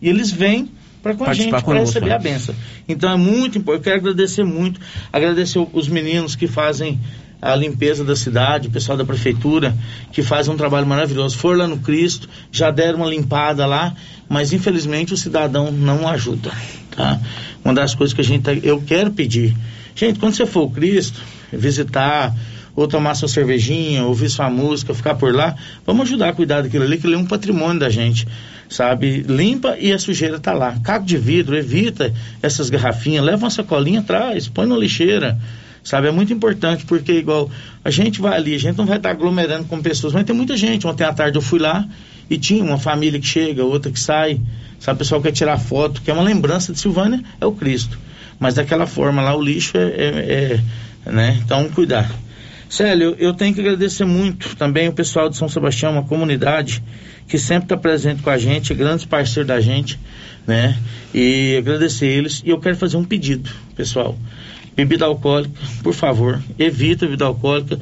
[0.00, 0.70] E eles vêm
[1.02, 2.14] para com a gente, para receber né?
[2.14, 2.54] a benção.
[2.88, 3.78] Então é muito importante.
[3.78, 4.80] Eu quero agradecer muito,
[5.12, 6.98] agradecer os meninos que fazem
[7.40, 9.76] a limpeza da cidade, o pessoal da prefeitura,
[10.10, 11.36] que faz um trabalho maravilhoso.
[11.36, 13.94] For lá no Cristo, já deram uma limpada lá,
[14.28, 16.50] mas infelizmente o cidadão não ajuda,
[16.96, 17.20] tá?
[17.64, 19.54] Uma das coisas que a gente, tá- eu quero pedir,
[19.94, 21.20] gente, quando você for ao Cristo,
[21.52, 22.34] visitar,
[22.74, 25.54] ou tomar sua cervejinha, ouvir sua música, ficar por lá,
[25.86, 28.26] vamos ajudar a cuidar daquilo ali, que ele é um patrimônio da gente,
[28.68, 29.22] sabe?
[29.22, 30.78] Limpa e a sujeira tá lá.
[30.82, 35.38] Caco de vidro, evita essas garrafinhas, leva uma sacolinha atrás, põe na lixeira,
[35.86, 37.48] Sabe, é muito importante, porque igual
[37.84, 40.56] a gente vai ali, a gente não vai estar aglomerando com pessoas, mas tem muita
[40.56, 40.84] gente.
[40.84, 41.86] Ontem à tarde eu fui lá
[42.28, 44.40] e tinha uma família que chega, outra que sai.
[44.78, 47.98] Sabe, o pessoal quer tirar foto, que é uma lembrança de Silvânia, é o Cristo.
[48.38, 50.60] Mas daquela forma lá o lixo é, é,
[51.06, 51.40] é né?
[51.44, 52.10] Então, cuidar.
[52.68, 56.82] Célio, eu tenho que agradecer muito também o pessoal de São Sebastião, uma comunidade
[57.28, 59.98] que sempre está presente com a gente, grandes parceiros da gente,
[60.46, 60.76] né?
[61.14, 62.42] E agradecer eles.
[62.44, 64.18] E eu quero fazer um pedido, pessoal.
[64.74, 67.78] Bebida alcoólica, por favor, evita a bebida alcoólica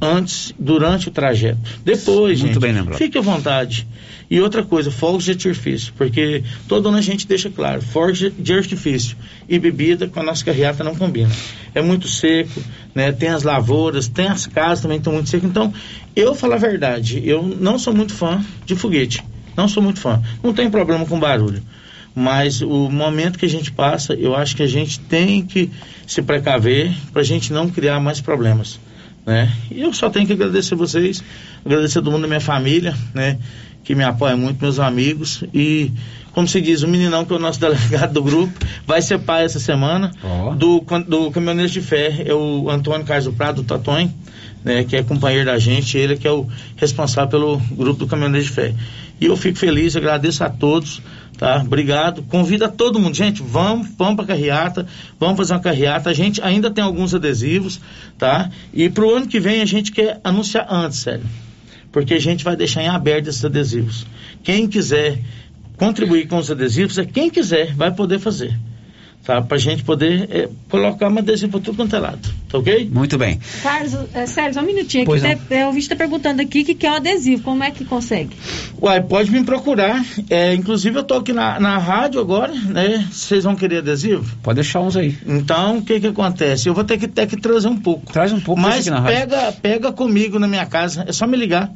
[0.00, 1.58] antes, durante o trajeto.
[1.84, 2.98] Depois, Muito gente, bem lembrado.
[2.98, 3.86] fique à vontade.
[4.30, 8.52] E outra coisa, fogos de artifício, porque todo ano a gente deixa claro, fogos de
[8.52, 9.16] artifício
[9.48, 11.30] e bebida com a nossa carreata não combina.
[11.74, 12.62] É muito seco,
[12.94, 13.10] né?
[13.10, 15.48] Tem as lavouras, tem as casas também que estão muito secas.
[15.48, 15.72] Então,
[16.14, 19.24] eu falo a verdade, eu não sou muito fã de foguete.
[19.56, 20.22] Não sou muito fã.
[20.42, 21.62] Não tem problema com barulho.
[22.14, 25.70] Mas o momento que a gente passa, eu acho que a gente tem que
[26.06, 28.78] se precaver para a gente não criar mais problemas.
[29.28, 29.52] Né?
[29.70, 31.22] E eu só tenho que agradecer vocês,
[31.62, 33.38] agradecer todo mundo da minha família, né?
[33.84, 35.44] Que me apoia muito, meus amigos.
[35.52, 35.92] E,
[36.32, 38.50] como se diz, o meninão que é o nosso delegado do grupo,
[38.86, 40.10] vai ser pai essa semana.
[40.56, 44.10] Do, do caminhoneiro de fé, é o Antônio Carlos do Prado, do Tatonho,
[44.64, 44.84] né?
[44.84, 48.50] Que é companheiro da gente, ele que é o responsável pelo grupo do caminhoneiro de
[48.50, 48.74] fé.
[49.20, 51.02] E eu fico feliz, agradeço a todos,
[51.38, 51.62] tá?
[51.64, 52.22] Obrigado.
[52.24, 54.86] Convida todo mundo, gente, vamos, vamos para carreata,
[55.18, 56.10] vamos fazer uma carreata.
[56.10, 57.80] A gente ainda tem alguns adesivos,
[58.18, 58.50] tá?
[58.74, 61.24] E pro ano que vem a gente quer anunciar antes, sério.
[61.90, 64.06] Porque a gente vai deixar em aberto esses adesivos.
[64.42, 65.18] Quem quiser
[65.78, 68.58] contribuir com os adesivos, é quem quiser, vai poder fazer.
[69.28, 69.42] Tá?
[69.42, 72.18] Pra gente poder é, colocar um adesivo para tudo quanto é lado.
[72.48, 72.88] Tá ok?
[72.90, 73.38] Muito bem.
[73.62, 75.36] Carlos, é, Sérgio, só um minutinho Pois aqui.
[75.46, 77.42] Tá, é, o vídeo está perguntando aqui o que, que é um adesivo.
[77.42, 78.34] Como é que consegue?
[78.80, 80.02] Uai, pode me procurar.
[80.30, 83.06] É, inclusive eu tô aqui na, na rádio agora, né?
[83.12, 84.34] Vocês vão querer adesivo?
[84.42, 85.18] Pode deixar uns aí.
[85.26, 86.66] Então, o que que acontece?
[86.66, 88.10] Eu vou ter que, ter que trazer um pouco.
[88.10, 89.28] Traz um pouco Mas aqui na rádio.
[89.28, 91.70] pega, pega comigo na minha casa, é só me ligar.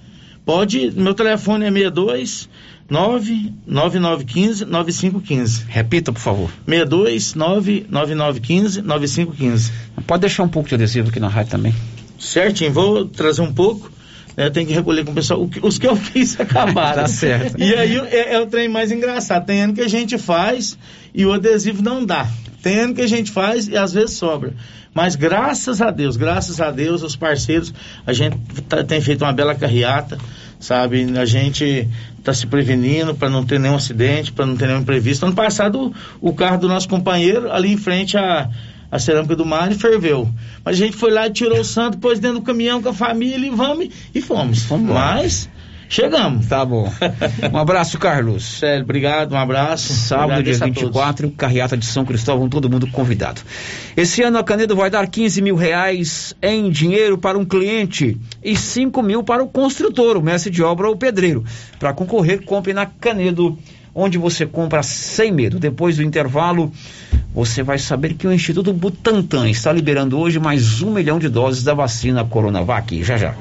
[0.45, 2.49] Pode, meu telefone é 62
[2.91, 5.65] 99915 9515.
[5.69, 6.51] Repita, por favor.
[6.67, 9.73] 62 99915 9515.
[10.07, 11.75] Pode deixar um pouco de adesivo aqui na rádio também.
[12.19, 13.91] Certinho, vou trazer um pouco.
[14.37, 15.43] né, tenho que recolher com o pessoal.
[15.43, 17.03] O que- Os que eu fiz acabaram.
[17.03, 17.61] Tá certo.
[17.61, 19.45] E aí é, é o trem mais engraçado.
[19.47, 20.77] Tem ano que a gente faz
[21.15, 22.27] e o adesivo não dá.
[22.63, 24.55] Tem ano que a gente faz e às vezes sobra.
[24.95, 27.73] Mas graças a Deus, graças a Deus, os parceiros,
[28.07, 28.37] a gente
[28.69, 30.19] tá- tem feito uma bela carreata,
[30.61, 31.07] sabe?
[31.19, 31.89] A gente
[32.19, 35.25] está se prevenindo para não ter nenhum acidente, para não ter nenhum imprevisto.
[35.25, 38.49] Ano passado, o, carro do nosso companheiro, ali em frente à,
[38.91, 40.31] à cerâmica do mar, ferveu.
[40.65, 42.95] Mas a gente foi lá e tirou o santo, pôs dentro do caminhão com a
[42.95, 44.67] família e vamos e fomos.
[44.93, 45.49] Mas
[45.93, 46.47] chegamos.
[46.47, 46.91] Tá bom.
[47.53, 48.59] Um abraço, Carlos.
[48.59, 49.93] Sério, obrigado, um abraço.
[49.93, 50.83] Sábado, dia Agradeço a todos.
[50.83, 53.41] 24, carreata de São Cristóvão, todo mundo convidado.
[53.97, 58.57] Esse ano a Canedo vai dar 15 mil reais em dinheiro para um cliente e
[58.57, 61.45] 5 mil para o construtor, o mestre de obra ou pedreiro.
[61.79, 63.59] Para concorrer, compre na Canedo,
[63.95, 65.59] onde você compra sem medo.
[65.59, 66.73] Depois do intervalo,
[67.35, 71.65] você vai saber que o Instituto Butantan está liberando hoje mais um milhão de doses
[71.65, 73.03] da vacina Coronavac.
[73.03, 73.35] Já já.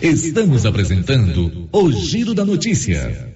[0.00, 3.35] Estamos apresentando o Giro da Notícia.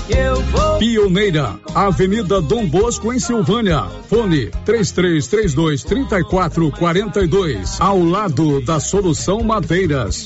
[0.79, 3.83] Pioneira, Avenida Dom Bosco, em Silvânia.
[4.09, 7.79] Fone 3332 3442.
[7.79, 10.25] Ao lado da Solução Madeiras.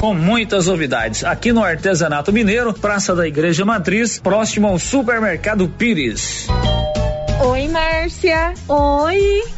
[0.00, 1.24] com muitas novidades.
[1.24, 6.46] Aqui no Artesanato Mineiro, Praça da Igreja Matriz, próximo ao Supermercado Pires.
[7.40, 8.54] Oi, Márcia.
[8.68, 9.57] Oi.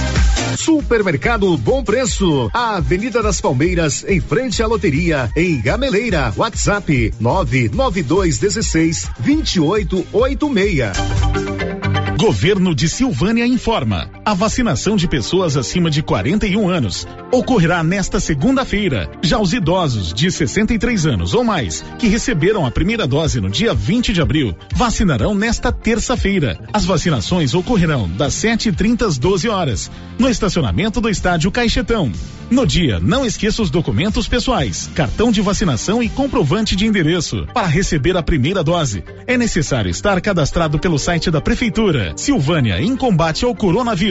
[0.57, 6.33] Supermercado Bom Preço, a Avenida das Palmeiras, em frente à loteria, em Gameleira.
[6.37, 10.91] WhatsApp 99216 2886.
[12.17, 19.09] Governo de Silvânia informa: a vacinação de pessoas acima de 41 anos ocorrerá nesta segunda-feira.
[19.21, 23.73] Já os idosos de 63 anos ou mais que receberam a primeira dose no dia
[23.73, 26.59] 20 de abril vacinarão nesta terça-feira.
[26.71, 32.11] As vacinações ocorrerão das 7h30 às 12 horas no estacionamento do estádio Caixetão.
[32.51, 37.47] No dia, não esqueça os documentos pessoais, cartão de vacinação e comprovante de endereço.
[37.53, 42.11] Para receber a primeira dose, é necessário estar cadastrado pelo site da Prefeitura.
[42.17, 44.10] Silvânia em combate ao coronavírus.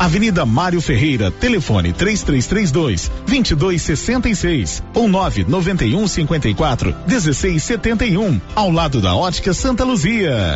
[0.00, 9.84] Avenida Mário Ferreira, telefone 3332 2266 ou 991 54 1671, ao lado da Ótica Santa
[9.84, 10.54] Luzia.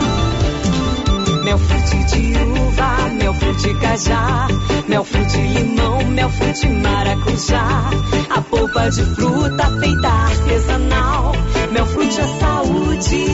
[1.45, 4.49] Mel frute de uva, mel frute cajá,
[4.89, 7.91] mel frute limão, mel frute maracujá.
[8.31, 11.33] A polpa de fruta feita artesanal,
[11.71, 13.27] mel frute a saúde,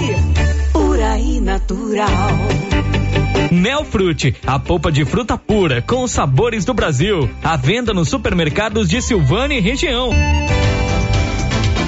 [0.72, 2.10] pura e natural.
[3.60, 7.28] Melfrute, a polpa de fruta pura com os sabores do Brasil.
[7.44, 10.10] À venda nos supermercados de Silvânia e região.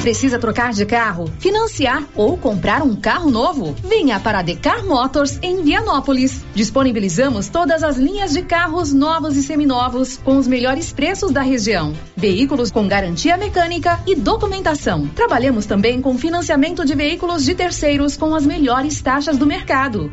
[0.03, 3.75] Precisa trocar de carro, financiar ou comprar um carro novo?
[3.85, 6.45] Venha para a Decar Motors em Vianópolis.
[6.55, 11.95] Disponibilizamos todas as linhas de carros novos e seminovos com os melhores preços da região.
[12.17, 15.07] Veículos com garantia mecânica e documentação.
[15.07, 20.13] Trabalhamos também com financiamento de veículos de terceiros com as melhores taxas do mercado.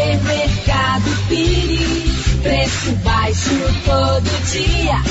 [3.31, 3.49] baixo
[3.85, 5.01] todo dia.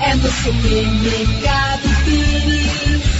[0.00, 3.19] É no supermercado Pires.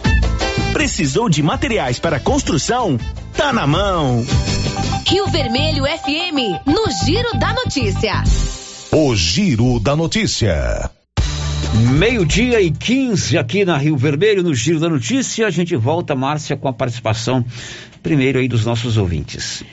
[0.73, 2.97] Precisou de materiais para construção?
[3.35, 4.25] Tá na mão.
[5.05, 8.23] Rio Vermelho FM, no Giro da Notícia.
[8.91, 10.89] O Giro da Notícia.
[11.97, 15.45] Meio-dia e 15 aqui na Rio Vermelho, no Giro da Notícia.
[15.45, 17.45] A gente volta, Márcia, com a participação
[18.01, 19.63] primeiro aí dos nossos ouvintes.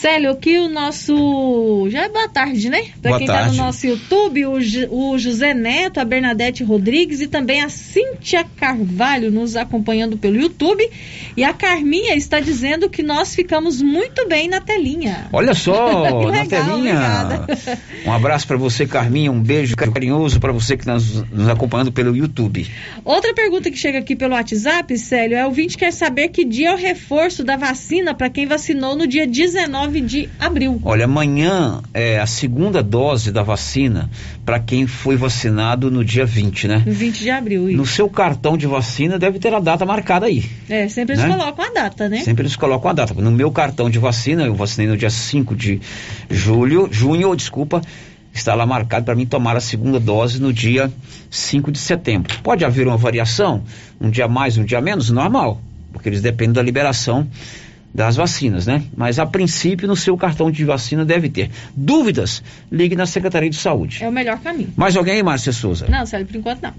[0.00, 1.86] Célio, aqui o nosso.
[1.90, 2.84] Já é boa tarde, né?
[3.02, 3.56] Para quem tá tarde.
[3.58, 8.44] no nosso YouTube, o, Ju- o José Neto, a Bernadette Rodrigues e também a Cíntia
[8.56, 10.88] Carvalho nos acompanhando pelo YouTube.
[11.36, 15.28] E a Carminha está dizendo que nós ficamos muito bem na telinha.
[15.32, 16.74] Olha só, Que na legal, telinha.
[16.74, 17.80] obrigada.
[18.06, 19.30] Um abraço para você, Carminha.
[19.30, 22.66] Um beijo carinhoso para você que está nos, nos acompanhando pelo YouTube.
[23.04, 26.70] Outra pergunta que chega aqui pelo WhatsApp, Célio, é o ouvinte quer saber que dia
[26.70, 30.80] é o reforço da vacina para quem vacinou no dia 19 de abril.
[30.84, 34.10] Olha, amanhã é a segunda dose da vacina
[34.44, 36.82] para quem foi vacinado no dia 20, né?
[36.86, 37.62] 20 de abril.
[37.62, 37.94] No isso.
[37.94, 40.44] seu cartão de vacina deve ter a data marcada aí.
[40.68, 41.36] É, sempre eles né?
[41.36, 42.20] colocam a data, né?
[42.20, 43.14] Sempre eles colocam a data.
[43.14, 45.80] No meu cartão de vacina, eu vacinei no dia 5 de
[46.28, 47.80] julho, junho, desculpa,
[48.32, 50.92] está lá marcado para mim tomar a segunda dose no dia
[51.30, 52.38] 5 de setembro.
[52.42, 53.62] Pode haver uma variação,
[54.00, 55.60] um dia mais, um dia menos, normal,
[55.92, 57.26] porque eles dependem da liberação
[57.92, 58.84] das vacinas, né?
[58.96, 61.50] Mas a princípio no seu cartão de vacina deve ter.
[61.74, 62.42] Dúvidas?
[62.70, 64.02] Ligue na Secretaria de Saúde.
[64.02, 64.72] É o melhor caminho.
[64.76, 65.86] Mais alguém aí, Márcia Souza?
[65.88, 66.74] Não, Célio, por enquanto não.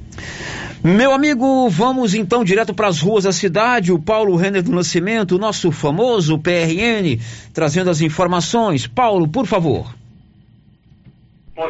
[0.84, 3.92] Meu amigo, vamos então direto para as ruas da cidade.
[3.92, 7.20] O Paulo Renner do Nascimento, o nosso famoso PRN,
[7.54, 8.88] trazendo as informações.
[8.88, 9.94] Paulo, por favor.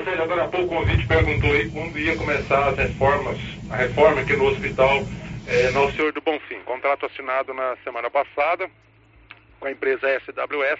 [0.06, 3.38] Seja, agora há pouco o convite perguntou aí quando ia começar as reformas,
[3.70, 5.04] a reforma aqui no hospital
[5.48, 6.60] eh, Nosso Senhor do Bonfim.
[6.66, 8.70] Contrato assinado na semana passada
[9.62, 10.80] com a empresa SWS.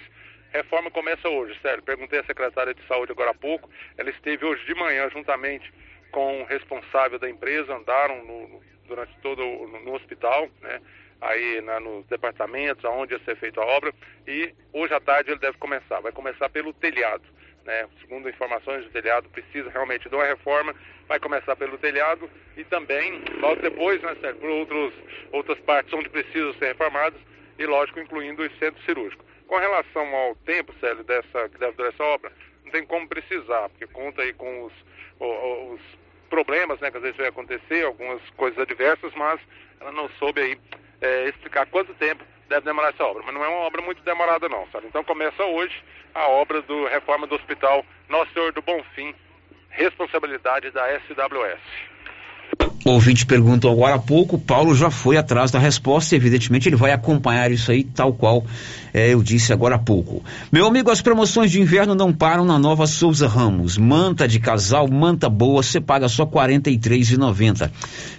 [0.52, 1.82] Reforma começa hoje, sério.
[1.84, 3.70] Perguntei à secretária de saúde agora há pouco.
[3.98, 5.72] Ela esteve hoje de manhã juntamente
[6.12, 10.82] com o responsável da empresa, andaram no- durante todo no, no hospital, né?
[11.22, 13.94] Aí na- nos departamentos, aonde ia ser feita a obra.
[14.28, 16.02] E hoje à tarde ele deve começar.
[16.02, 17.24] Vai começar pelo telhado.
[17.64, 17.88] Né?
[18.02, 20.74] Segundo informações, o telhado precisa realmente de uma reforma,
[21.08, 22.28] vai começar pelo telhado
[22.58, 24.94] e também, logo depois, né, Sérgio, por outros,
[25.32, 27.22] outras partes onde precisam ser reformadas
[27.62, 29.24] e, lógico, incluindo o centro cirúrgico.
[29.48, 32.32] Com relação ao tempo, Célio, dessa, que deve durar essa obra,
[32.66, 34.74] não tem como precisar, porque conta aí com os,
[35.20, 35.82] o- os
[36.30, 39.40] problemas né, que às vezes vai acontecer, algumas coisas adversas, mas
[39.80, 40.58] ela não soube aí
[41.02, 43.24] eh, explicar quanto tempo deve demorar essa obra.
[43.26, 44.88] Mas não é uma obra muito demorada não, sabe?
[44.88, 45.84] Então começa hoje
[46.14, 49.14] a obra do reforma do Hospital Nosso Senhor do Bonfim,
[49.70, 51.60] responsabilidade da SWS.
[52.84, 57.52] Ouvinte perguntou agora há pouco, Paulo já foi atrás da resposta, evidentemente ele vai acompanhar
[57.52, 58.44] isso aí tal qual
[58.92, 60.24] é, eu disse agora há pouco.
[60.52, 63.78] Meu amigo, as promoções de inverno não param na Nova Souza Ramos.
[63.78, 67.70] Manta de casal, manta boa, você paga só R$ 43,90.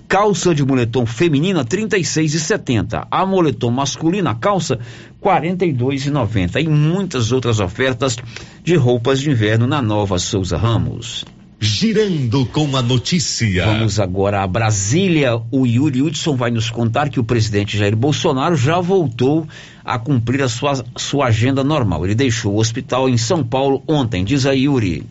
[0.06, 3.06] Calça de moletom feminina, R$ 36,70.
[3.10, 4.78] A moletom masculina, calça,
[5.20, 6.62] R$ 42,90.
[6.62, 8.16] E muitas outras ofertas
[8.62, 11.24] de roupas de inverno na Nova Souza Ramos.
[11.64, 13.64] Girando com a notícia.
[13.64, 15.40] Vamos agora a Brasília.
[15.48, 19.46] O Yuri Hudson vai nos contar que o presidente Jair Bolsonaro já voltou
[19.84, 22.04] a cumprir a sua, sua agenda normal.
[22.04, 24.24] Ele deixou o hospital em São Paulo ontem.
[24.24, 25.06] Diz aí, Yuri.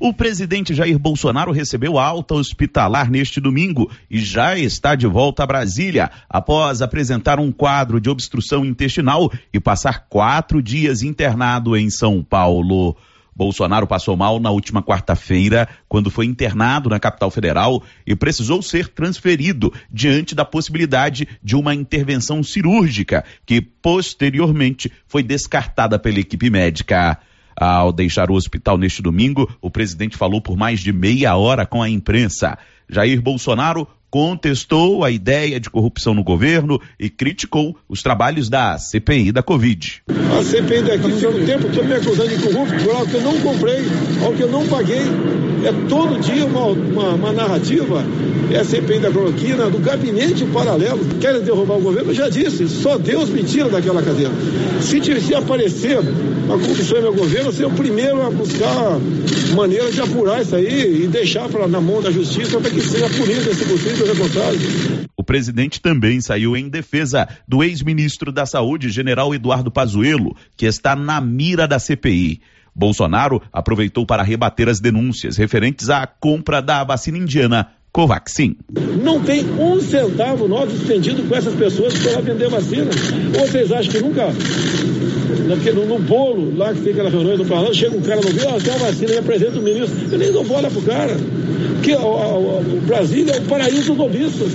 [0.00, 5.46] O presidente Jair Bolsonaro recebeu alta hospitalar neste domingo e já está de volta a
[5.46, 12.20] Brasília, após apresentar um quadro de obstrução intestinal e passar quatro dias internado em São
[12.20, 12.96] Paulo.
[13.38, 18.88] Bolsonaro passou mal na última quarta-feira, quando foi internado na capital federal e precisou ser
[18.88, 27.16] transferido diante da possibilidade de uma intervenção cirúrgica, que posteriormente foi descartada pela equipe médica.
[27.56, 31.80] Ao deixar o hospital neste domingo, o presidente falou por mais de meia hora com
[31.80, 32.58] a imprensa.
[32.88, 39.32] Jair Bolsonaro contestou a ideia de corrupção no governo e criticou os trabalhos da CPI
[39.32, 40.02] da Covid.
[40.08, 43.22] A CPI daqui fica o tempo todo me acusando de corrupto por algo que eu
[43.22, 43.84] não comprei,
[44.22, 45.02] algo que eu não paguei.
[45.64, 48.04] É todo dia uma, uma, uma narrativa,
[48.50, 51.04] é a CPI da cloroquina, do gabinete paralelo.
[51.20, 52.10] Querem derrubar o governo?
[52.10, 54.32] Eu já disse, só Deus me tira daquela cadeira.
[54.80, 58.98] Se, se aparecer a corrupção em meu governo, eu ser o primeiro a buscar
[59.54, 63.08] maneira de apurar isso aí e deixar pra, na mão da justiça para que seja
[63.10, 63.64] punido esse
[64.04, 65.08] responsável.
[65.16, 70.94] O presidente também saiu em defesa do ex-ministro da Saúde, general Eduardo Pazuello, que está
[70.94, 72.40] na mira da CPI.
[72.74, 78.56] Bolsonaro aproveitou para rebater as denúncias referentes à compra da vacina indiana Covaxin.
[79.02, 82.90] Não tem um centavo nosso despendido com essas pessoas para vender vacina.
[83.38, 84.26] Ou vocês acham que nunca,
[85.74, 88.48] no, no bolo lá que tem aquela reunião do parlamento, chega um cara no meio,
[88.48, 89.98] ah, tem uma vacina e apresenta o ministro.
[90.12, 91.16] Eu nem dou bola pro cara.
[91.16, 94.52] O, o, o Brasil é o paraíso dos lobistas,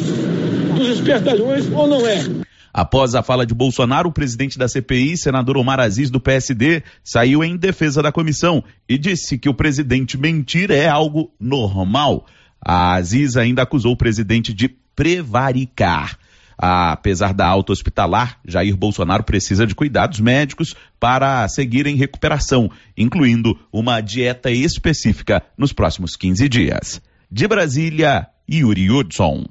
[0.77, 2.43] dos espertalhões, ou não é?
[2.73, 7.43] Após a fala de Bolsonaro, o presidente da CPI, senador Omar Aziz, do PSD, saiu
[7.43, 12.26] em defesa da comissão e disse que o presidente mentir é algo normal.
[12.65, 16.18] A Aziz ainda acusou o presidente de prevaricar.
[16.57, 23.60] Apesar da alta hospitalar, Jair Bolsonaro precisa de cuidados médicos para seguir em recuperação, incluindo
[23.72, 27.02] uma dieta específica nos próximos 15 dias.
[27.30, 29.45] De Brasília, Yuri Hudson.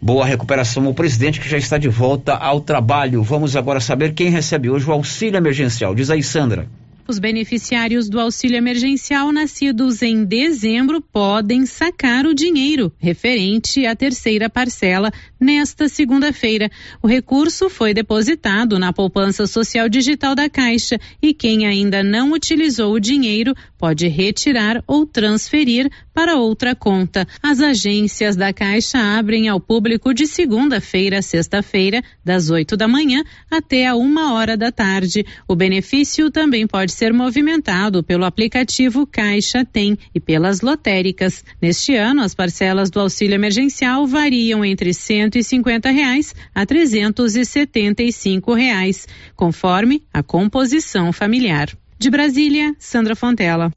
[0.00, 3.22] Boa recuperação ao presidente que já está de volta ao trabalho.
[3.22, 5.94] Vamos agora saber quem recebe hoje o auxílio emergencial.
[5.94, 6.68] Diz aí, Sandra.
[7.06, 14.48] Os beneficiários do auxílio emergencial nascidos em dezembro podem sacar o dinheiro referente à terceira
[14.48, 16.70] parcela nesta segunda-feira.
[17.02, 22.94] O recurso foi depositado na poupança social digital da Caixa e quem ainda não utilizou
[22.94, 23.54] o dinheiro
[23.84, 27.28] pode retirar ou transferir para outra conta.
[27.42, 33.22] As agências da Caixa abrem ao público de segunda-feira a sexta-feira, das 8 da manhã
[33.50, 35.26] até a uma hora da tarde.
[35.46, 41.44] O benefício também pode ser movimentado pelo aplicativo Caixa Tem e pelas lotéricas.
[41.60, 49.06] Neste ano, as parcelas do auxílio emergencial variam entre 150 reais a 375 reais,
[49.36, 51.76] conforme a composição familiar.
[51.98, 53.70] De Brasília, Sandra Fontela.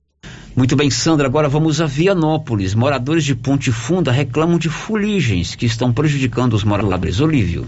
[0.56, 1.28] Muito bem, Sandra.
[1.28, 2.74] Agora vamos a Vianópolis.
[2.74, 7.20] Moradores de Ponte Funda reclamam de fuligens que estão prejudicando os moradores.
[7.20, 7.68] Olívio.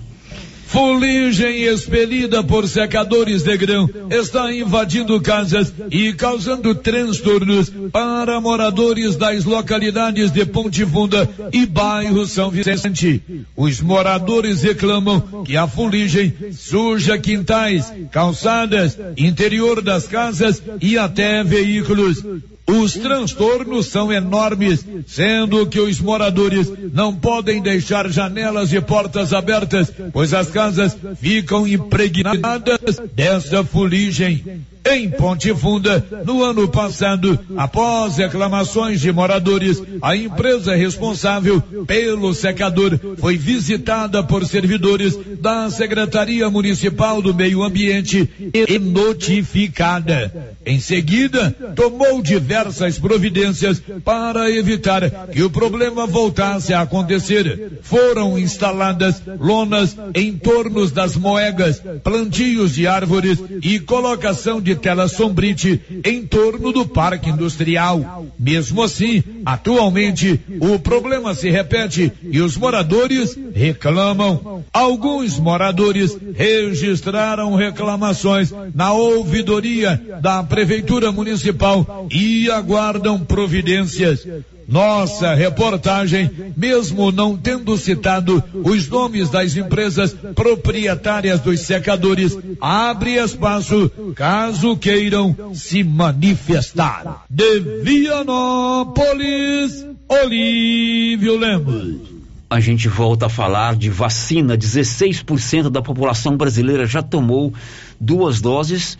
[0.69, 9.45] Fuligem expelida por secadores de grão está invadindo casas e causando transtornos para moradores das
[9.45, 13.19] localidades de Ponte Funda e bairro São Vicente.
[13.57, 22.23] Os moradores reclamam que a fuligem suja quintais, calçadas, interior das casas e até veículos.
[22.69, 29.91] Os transtornos são enormes, sendo que os moradores não podem deixar janelas e portas abertas,
[30.13, 34.43] pois as casas ficam impregnadas dessa fuligem.
[34.85, 42.97] Em Ponte Funda, no ano passado, após reclamações de moradores, a empresa responsável pelo secador
[43.17, 50.55] foi visitada por servidores da Secretaria Municipal do Meio Ambiente e notificada.
[50.65, 57.79] Em seguida, tomou diversas providências para evitar que o problema voltasse a acontecer.
[57.81, 65.81] Foram instaladas lonas em torno das moegas, plantios de árvores e colocação de aquela sombrite
[66.05, 68.25] em torno do parque industrial.
[68.37, 74.63] Mesmo assim, atualmente, o problema se repete e os moradores reclamam.
[74.71, 84.25] Alguns moradores registraram reclamações na ouvidoria da Prefeitura Municipal e aguardam providências.
[84.69, 93.91] Nossa reportagem, mesmo não tendo citado os nomes das empresas proprietárias dos secadores, abre espaço
[94.15, 97.25] caso queiram se manifestar.
[97.27, 102.19] De Vianópolis, Olívio Lemos.
[102.47, 104.57] A gente volta a falar de vacina.
[104.57, 107.53] 16% da população brasileira já tomou
[107.99, 108.97] duas doses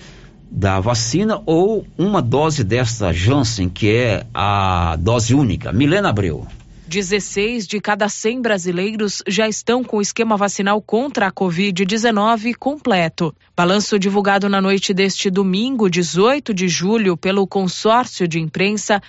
[0.50, 5.72] da vacina ou uma dose desta Janssen, que é a dose única.
[5.72, 6.48] Milena Abreu.
[6.88, 13.34] 16 de cada 100 brasileiros já estão com o esquema vacinal contra a Covid-19 completo.
[13.56, 19.00] Balanço divulgado na noite deste domingo, 18 de julho, pelo consórcio de imprensa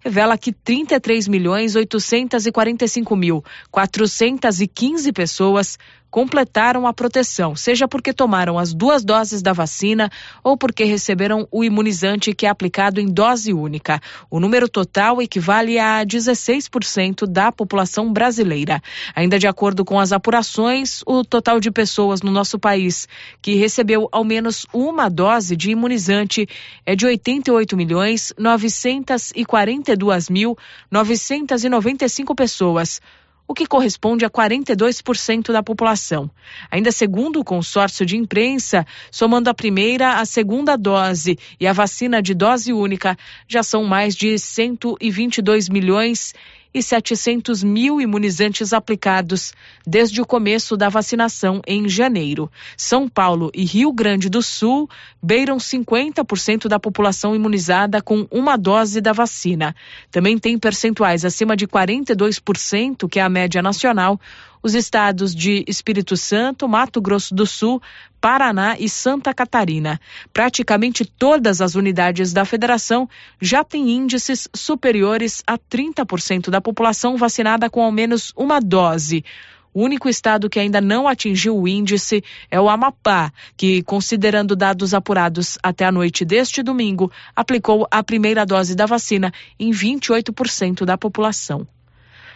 [0.00, 5.78] revela que 33 milhões 845 mil 415 pessoas
[6.10, 10.10] completaram a proteção, seja porque tomaram as duas doses da vacina
[10.42, 14.00] ou porque receberam o imunizante que é aplicado em dose única.
[14.30, 18.82] O número total equivale a 16% da população brasileira.
[19.14, 23.06] Ainda de acordo com as apurações, o total de pessoas no nosso país
[23.42, 26.48] que recebeu ao menos uma dose de imunizante
[26.84, 30.56] é de 88 milhões 942 mil
[30.90, 33.00] 995 pessoas
[33.48, 36.30] o que corresponde a 42% da população.
[36.70, 42.20] Ainda segundo o consórcio de imprensa, somando a primeira, a segunda dose e a vacina
[42.20, 43.16] de dose única,
[43.48, 46.34] já são mais de 122 milhões
[46.72, 49.52] e 700 mil imunizantes aplicados
[49.86, 52.50] desde o começo da vacinação em janeiro.
[52.76, 54.88] São Paulo e Rio Grande do Sul
[55.22, 59.74] beiram 50% da população imunizada com uma dose da vacina.
[60.10, 64.20] Também tem percentuais acima de 42%, que é a média nacional,
[64.62, 67.80] os estados de Espírito Santo, Mato Grosso do Sul,
[68.20, 70.00] Paraná e Santa Catarina.
[70.32, 73.08] Praticamente todas as unidades da federação
[73.40, 79.24] já têm índices superiores a 30% da população vacinada com ao menos uma dose.
[79.72, 84.94] O único estado que ainda não atingiu o índice é o Amapá, que, considerando dados
[84.94, 90.98] apurados até a noite deste domingo, aplicou a primeira dose da vacina em 28% da
[90.98, 91.66] população.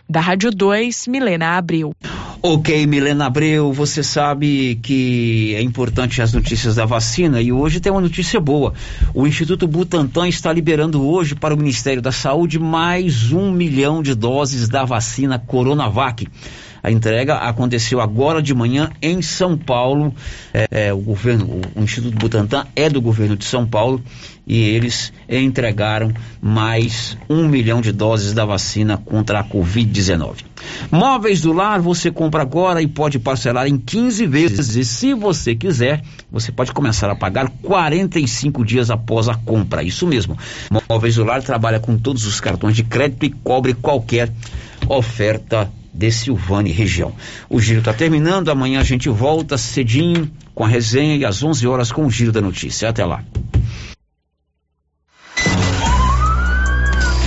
[0.09, 1.95] Da Rádio 2, Milena Abreu.
[2.43, 7.93] Ok, Milena Abreu, você sabe que é importante as notícias da vacina e hoje tem
[7.93, 8.75] uma notícia boa.
[9.15, 14.15] O Instituto Butantan está liberando hoje para o Ministério da Saúde mais um milhão de
[14.15, 16.27] doses da vacina Coronavac.
[16.83, 20.13] A entrega aconteceu agora de manhã em São Paulo.
[20.53, 24.03] É, é, o governo, o, Instituto Butantan é do governo de São Paulo
[24.45, 30.39] e eles entregaram mais um milhão de doses da vacina contra a Covid-19.
[30.91, 34.75] Móveis do lar você compra agora e pode parcelar em 15 vezes.
[34.75, 36.03] E se você quiser,
[36.33, 39.85] você pode começar a pagar 45 dias após a compra.
[39.85, 40.37] Isso mesmo.
[40.89, 44.33] Móveis do lar trabalha com todos os cartões de crédito e cobre qualquer
[44.89, 47.13] oferta de Silvânia região.
[47.49, 51.67] O giro está terminando, amanhã a gente volta cedinho com a resenha e às 11
[51.67, 52.89] horas com o giro da notícia.
[52.89, 53.23] Até lá.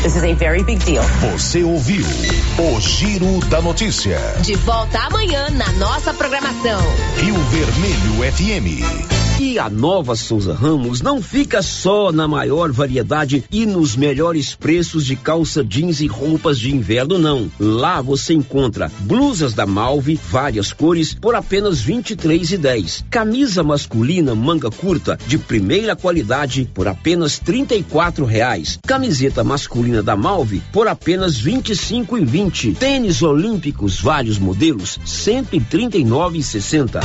[0.06, 1.04] This is a very big deal.
[1.32, 4.20] Você ouviu o Giro da Notícia.
[4.44, 6.80] De volta amanhã na nossa programação.
[7.18, 9.15] Rio Vermelho FM.
[9.38, 15.06] E a nova Souza Ramos não fica só na maior variedade e nos melhores preços
[15.06, 17.52] de calça jeans e roupas de inverno, não.
[17.60, 23.04] Lá você encontra blusas da Malve, várias cores, por apenas R$ 23,10.
[23.10, 28.80] Camisa masculina manga curta de primeira qualidade por apenas 34 reais.
[28.88, 32.78] Camiseta masculina da Malve por apenas R$ 25,20.
[32.78, 37.02] Tênis olímpicos vários modelos R$ 139,60.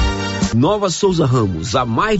[0.55, 2.20] Nova Souza Ramos, há mais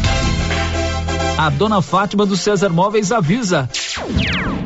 [1.41, 3.67] A dona Fátima do César Móveis avisa.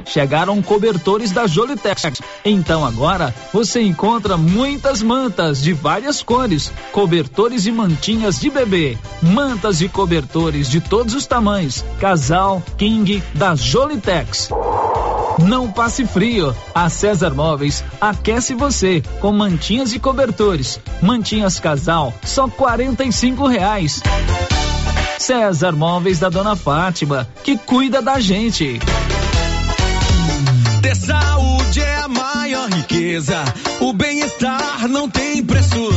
[0.05, 2.19] chegaram cobertores da Jolitex.
[2.43, 9.79] Então agora você encontra muitas mantas de várias cores, cobertores e mantinhas de bebê, mantas
[9.79, 14.49] e cobertores de todos os tamanhos, casal, king da Jolitex.
[15.39, 16.53] Não passe frio.
[16.73, 20.77] A César Móveis aquece você com mantinhas e cobertores.
[21.01, 24.01] Mantinhas casal, só quarenta e cinco reais.
[25.19, 28.79] César Móveis da Dona Fátima, que cuida da gente.
[30.81, 33.43] Ter saúde é a maior riqueza.
[33.79, 35.89] O bem-estar não tem preço,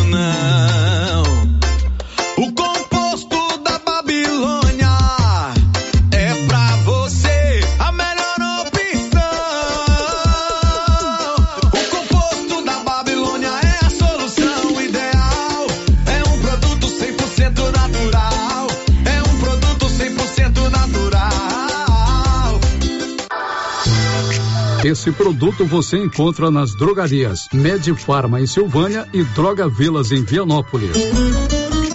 [24.89, 30.97] Esse produto você encontra nas drogarias Medifarma em Silvânia e Droga Vilas em Vianópolis.